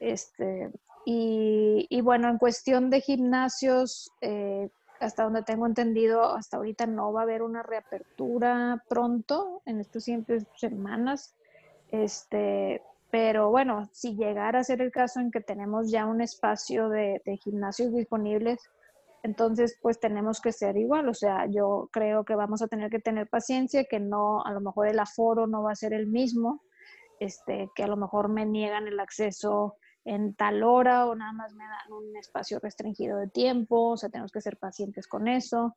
Este, 0.00 0.70
y, 1.04 1.86
y, 1.88 2.00
bueno, 2.00 2.28
en 2.28 2.38
cuestión 2.38 2.90
de 2.90 3.00
gimnasios, 3.00 4.12
eh, 4.20 4.68
hasta 5.00 5.24
donde 5.24 5.42
tengo 5.42 5.66
entendido, 5.66 6.34
hasta 6.34 6.56
ahorita 6.56 6.86
no 6.86 7.12
va 7.12 7.20
a 7.20 7.22
haber 7.24 7.42
una 7.42 7.62
reapertura 7.62 8.82
pronto, 8.88 9.62
en 9.66 9.80
estas 9.80 10.04
siguientes 10.04 10.44
semanas. 10.56 11.34
Este, 11.90 12.82
pero 13.10 13.50
bueno, 13.50 13.88
si 13.92 14.16
llegara 14.16 14.60
a 14.60 14.64
ser 14.64 14.82
el 14.82 14.92
caso 14.92 15.20
en 15.20 15.30
que 15.30 15.40
tenemos 15.40 15.90
ya 15.90 16.06
un 16.06 16.20
espacio 16.20 16.88
de, 16.88 17.22
de 17.24 17.36
gimnasios 17.38 17.94
disponibles, 17.94 18.60
entonces 19.22 19.78
pues 19.82 19.98
tenemos 20.00 20.40
que 20.40 20.52
ser 20.52 20.76
igual. 20.76 21.08
O 21.08 21.14
sea, 21.14 21.46
yo 21.46 21.88
creo 21.92 22.24
que 22.24 22.34
vamos 22.34 22.62
a 22.62 22.68
tener 22.68 22.90
que 22.90 23.00
tener 23.00 23.28
paciencia, 23.28 23.84
que 23.84 24.00
no, 24.00 24.42
a 24.44 24.52
lo 24.52 24.60
mejor 24.60 24.88
el 24.88 24.98
aforo 24.98 25.46
no 25.46 25.62
va 25.62 25.72
a 25.72 25.76
ser 25.76 25.92
el 25.92 26.06
mismo, 26.06 26.62
este, 27.20 27.70
que 27.74 27.82
a 27.82 27.88
lo 27.88 27.96
mejor 27.96 28.28
me 28.28 28.46
niegan 28.46 28.86
el 28.86 29.00
acceso 29.00 29.76
en 30.04 30.34
tal 30.34 30.62
hora 30.62 31.06
o 31.06 31.14
nada 31.14 31.32
más 31.32 31.54
me 31.54 31.64
dan 31.64 31.92
un 31.92 32.16
espacio 32.16 32.58
restringido 32.60 33.18
de 33.18 33.28
tiempo, 33.28 33.90
o 33.90 33.96
sea, 33.96 34.08
tenemos 34.08 34.32
que 34.32 34.40
ser 34.40 34.56
pacientes 34.56 35.06
con 35.06 35.28
eso. 35.28 35.76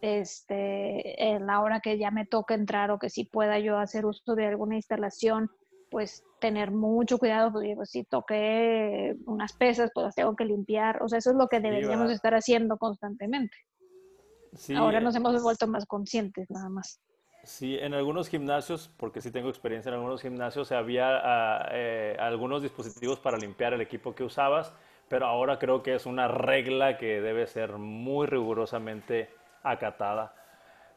Este, 0.00 1.32
en 1.32 1.46
la 1.46 1.60
hora 1.60 1.80
que 1.80 1.96
ya 1.96 2.10
me 2.10 2.26
toque 2.26 2.54
entrar 2.54 2.90
o 2.90 2.98
que 2.98 3.08
sí 3.08 3.24
pueda 3.24 3.58
yo 3.58 3.78
hacer 3.78 4.04
uso 4.04 4.34
de 4.34 4.46
alguna 4.46 4.76
instalación, 4.76 5.50
pues 5.94 6.24
tener 6.40 6.72
mucho 6.72 7.18
cuidado, 7.18 7.52
porque 7.52 7.74
pues, 7.76 7.88
si 7.90 8.02
toqué 8.02 9.14
unas 9.26 9.52
pesas, 9.52 9.92
pues 9.94 10.06
las 10.06 10.14
tengo 10.16 10.34
que 10.34 10.44
limpiar, 10.44 11.00
o 11.00 11.08
sea, 11.08 11.20
eso 11.20 11.30
es 11.30 11.36
lo 11.36 11.46
que 11.46 11.60
deberíamos 11.60 12.10
estar 12.10 12.34
haciendo 12.34 12.78
constantemente. 12.78 13.56
Ahora 14.74 14.98
nos 14.98 15.14
hemos 15.14 15.40
vuelto 15.40 15.68
más 15.68 15.86
conscientes, 15.86 16.50
nada 16.50 16.68
más. 16.68 17.00
Sí, 17.44 17.78
en 17.78 17.94
algunos 17.94 18.28
gimnasios, 18.28 18.90
porque 18.96 19.20
sí 19.20 19.30
tengo 19.30 19.48
experiencia 19.48 19.90
en 19.90 19.94
algunos 19.94 20.20
gimnasios, 20.20 20.72
había 20.72 21.20
ah, 21.22 21.68
eh, 21.70 22.16
algunos 22.18 22.60
dispositivos 22.60 23.20
para 23.20 23.38
limpiar 23.38 23.72
el 23.72 23.80
equipo 23.80 24.16
que 24.16 24.24
usabas, 24.24 24.72
pero 25.08 25.26
ahora 25.26 25.60
creo 25.60 25.84
que 25.84 25.94
es 25.94 26.06
una 26.06 26.26
regla 26.26 26.98
que 26.98 27.20
debe 27.20 27.46
ser 27.46 27.78
muy 27.78 28.26
rigurosamente 28.26 29.30
acatada. 29.62 30.34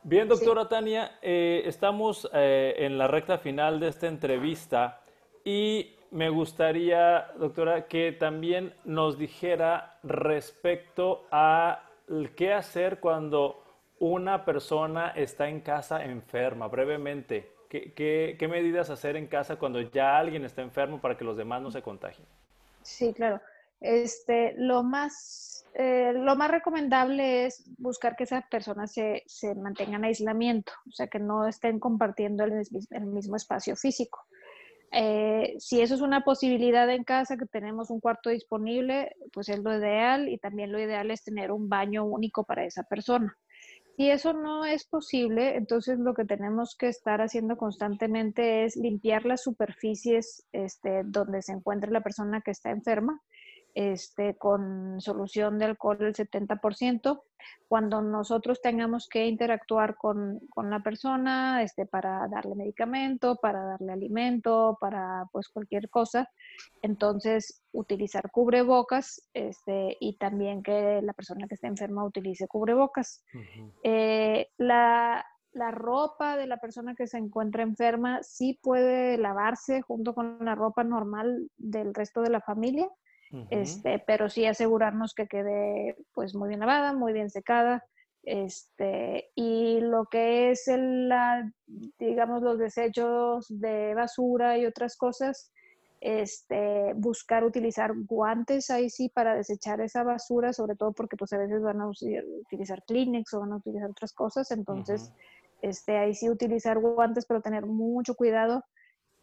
Bien, 0.09 0.25
doctora 0.29 0.69
Tania, 0.69 1.17
eh, 1.21 1.63
estamos 1.65 2.29
eh, 2.31 2.75
en 2.77 2.97
la 2.97 3.09
recta 3.09 3.39
final 3.39 3.81
de 3.81 3.89
esta 3.89 4.07
entrevista 4.07 5.01
y 5.43 5.97
me 6.11 6.29
gustaría, 6.29 7.27
doctora, 7.37 7.89
que 7.89 8.13
también 8.13 8.73
nos 8.85 9.17
dijera 9.17 9.99
respecto 10.03 11.27
a 11.29 11.89
qué 12.37 12.53
hacer 12.53 13.01
cuando 13.01 13.61
una 13.99 14.45
persona 14.45 15.09
está 15.09 15.49
en 15.49 15.59
casa 15.59 16.05
enferma, 16.05 16.69
brevemente. 16.69 17.51
¿Qué, 17.67 18.47
medidas 18.49 18.89
hacer 18.89 19.17
en 19.17 19.27
casa 19.27 19.57
cuando 19.57 19.81
ya 19.81 20.17
alguien 20.17 20.45
está 20.45 20.61
enfermo 20.61 21.01
para 21.01 21.17
que 21.17 21.25
los 21.25 21.35
demás 21.35 21.61
no 21.61 21.69
se 21.69 21.81
contagien? 21.81 22.25
Sí, 22.81 23.13
claro. 23.13 23.41
Este, 23.79 24.53
lo 24.57 24.83
más, 24.83 25.65
eh, 25.75 26.13
lo 26.13 26.35
más 26.35 26.49
recomendable 26.49 27.45
es 27.45 27.63
buscar 27.77 28.15
que 28.15 28.23
esas 28.23 28.43
personas 28.49 28.91
se, 28.91 29.23
se, 29.27 29.53
mantengan 29.55 30.03
en 30.03 30.05
aislamiento, 30.05 30.71
o 30.87 30.91
sea, 30.91 31.07
que 31.07 31.19
no 31.19 31.47
estén 31.47 31.79
compartiendo 31.79 32.43
el, 32.43 32.63
el 32.91 33.05
mismo 33.05 33.35
espacio 33.35 33.75
físico. 33.75 34.19
Eh, 34.91 35.55
si 35.59 35.81
eso 35.81 35.95
es 35.95 36.01
una 36.01 36.21
posibilidad 36.21 36.89
en 36.89 37.03
casa, 37.03 37.37
que 37.37 37.45
tenemos 37.45 37.89
un 37.89 37.99
cuarto 37.99 38.29
disponible, 38.29 39.15
pues 39.33 39.49
es 39.49 39.59
lo 39.59 39.77
ideal 39.77 40.29
y 40.29 40.37
también 40.37 40.71
lo 40.71 40.79
ideal 40.79 41.11
es 41.11 41.23
tener 41.23 41.51
un 41.51 41.67
baño 41.69 42.05
único 42.05 42.45
para 42.45 42.65
esa 42.65 42.83
persona. 42.83 43.37
Si 43.97 44.09
eso 44.09 44.33
no 44.33 44.63
es 44.63 44.85
posible, 44.85 45.55
entonces 45.55 45.97
lo 45.99 46.13
que 46.13 46.23
tenemos 46.23 46.75
que 46.77 46.87
estar 46.87 47.19
haciendo 47.19 47.57
constantemente 47.57 48.63
es 48.63 48.75
limpiar 48.75 49.25
las 49.25 49.41
superficies 49.41 50.45
este, 50.51 51.01
donde 51.03 51.41
se 51.41 51.51
encuentre 51.53 51.91
la 51.91 52.01
persona 52.01 52.41
que 52.41 52.51
está 52.51 52.69
enferma 52.69 53.21
este, 53.77 54.35
con 54.37 54.99
solución 54.99 55.59
de 55.59 55.65
alcohol 55.65 55.99
del 55.99 56.15
70%. 56.15 57.21
Cuando 57.67 58.01
nosotros 58.01 58.59
tengamos 58.59 59.07
que 59.07 59.27
interactuar 59.27 59.97
con, 59.97 60.39
con, 60.49 60.71
la 60.71 60.79
persona 60.81 61.61
este, 61.61 61.85
para 61.85 62.27
darle 62.27 62.55
medicamento, 62.55 63.35
para 63.35 63.63
darle 63.63 63.93
alimento, 63.93 64.79
para 64.81 65.25
pues 65.31 65.47
cualquier 65.49 65.91
cosa, 65.91 66.27
entonces 66.81 67.61
utilizar 67.71 68.31
cubrebocas 68.31 69.21
este, 69.35 69.95
y 69.99 70.17
también 70.17 70.63
que 70.63 70.99
la 71.03 71.13
persona 71.13 71.47
que 71.47 71.53
está 71.53 71.67
enferma 71.67 72.03
utilice 72.03 72.47
cubrebocas. 72.47 73.23
Eh, 73.83 74.47
la, 74.57 75.23
la 75.51 75.69
ropa 75.69 76.35
de 76.35 76.47
la 76.47 76.57
persona 76.57 76.95
que 76.95 77.05
se 77.05 77.19
encuentra 77.19 77.61
enferma 77.61 78.23
sí 78.23 78.59
puede 78.59 79.19
lavarse 79.19 79.83
junto 79.83 80.15
con 80.15 80.39
la 80.41 80.55
ropa 80.55 80.83
normal 80.83 81.51
del 81.57 81.93
resto 81.93 82.21
de 82.21 82.31
la 82.31 82.41
familia 82.41 82.89
este, 83.49 83.99
pero 84.05 84.29
sí 84.29 84.45
asegurarnos 84.45 85.13
que 85.13 85.27
quede 85.27 85.97
pues 86.13 86.35
muy 86.35 86.49
bien 86.49 86.61
lavada, 86.61 86.93
muy 86.93 87.13
bien 87.13 87.29
secada, 87.29 87.83
este, 88.23 89.31
y 89.35 89.79
lo 89.79 90.05
que 90.05 90.51
es 90.51 90.67
el, 90.67 91.07
la, 91.07 91.49
digamos, 91.97 92.41
los 92.43 92.59
desechos 92.59 93.45
de 93.47 93.93
basura 93.95 94.57
y 94.57 94.65
otras 94.65 94.97
cosas, 94.97 95.51
este, 96.01 96.93
buscar 96.95 97.43
utilizar 97.43 97.93
guantes 97.95 98.69
ahí 98.69 98.89
sí 98.89 99.09
para 99.09 99.33
desechar 99.33 99.79
esa 99.81 100.03
basura, 100.03 100.51
sobre 100.51 100.75
todo 100.75 100.91
porque 100.91 101.15
pues 101.15 101.31
a 101.33 101.37
veces 101.37 101.61
van 101.61 101.79
a 101.79 101.87
utilizar 101.87 102.83
Kleenex 102.85 103.33
o 103.33 103.39
van 103.39 103.53
a 103.53 103.57
utilizar 103.57 103.89
otras 103.89 104.13
cosas, 104.13 104.51
entonces, 104.51 105.11
este, 105.61 105.97
ahí 105.97 106.13
sí 106.13 106.29
utilizar 106.29 106.79
guantes, 106.79 107.25
pero 107.25 107.41
tener 107.41 107.65
mucho 107.65 108.13
cuidado 108.15 108.63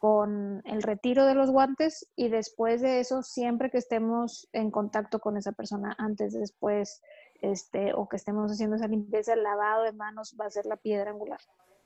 con 0.05 0.61
el 0.67 0.83
retiro 0.83 1.25
de 1.25 1.35
los 1.35 1.51
guantes 1.51 2.13
y 2.15 2.29
después 2.29 2.83
de 2.83 3.01
eso, 3.01 3.23
siempre 3.23 3.71
que 3.71 3.79
estemos 3.79 4.51
en 4.53 4.71
contacto 4.71 5.19
con 5.19 5.39
esa 5.39 5.53
persona, 5.53 5.97
antes, 5.97 6.39
después, 6.39 7.03
este, 7.41 7.95
o 7.95 8.07
que 8.07 8.17
estemos 8.17 8.53
haciendo 8.53 8.77
esa 8.77 8.87
limpieza, 8.87 9.33
el 9.33 9.43
lavado 9.43 9.83
de 9.83 9.93
manos 9.93 10.37
va 10.39 10.45
a 10.45 10.51
ser 10.51 10.67
la 10.67 10.77
piedra 10.77 11.11
angular. 11.11 11.39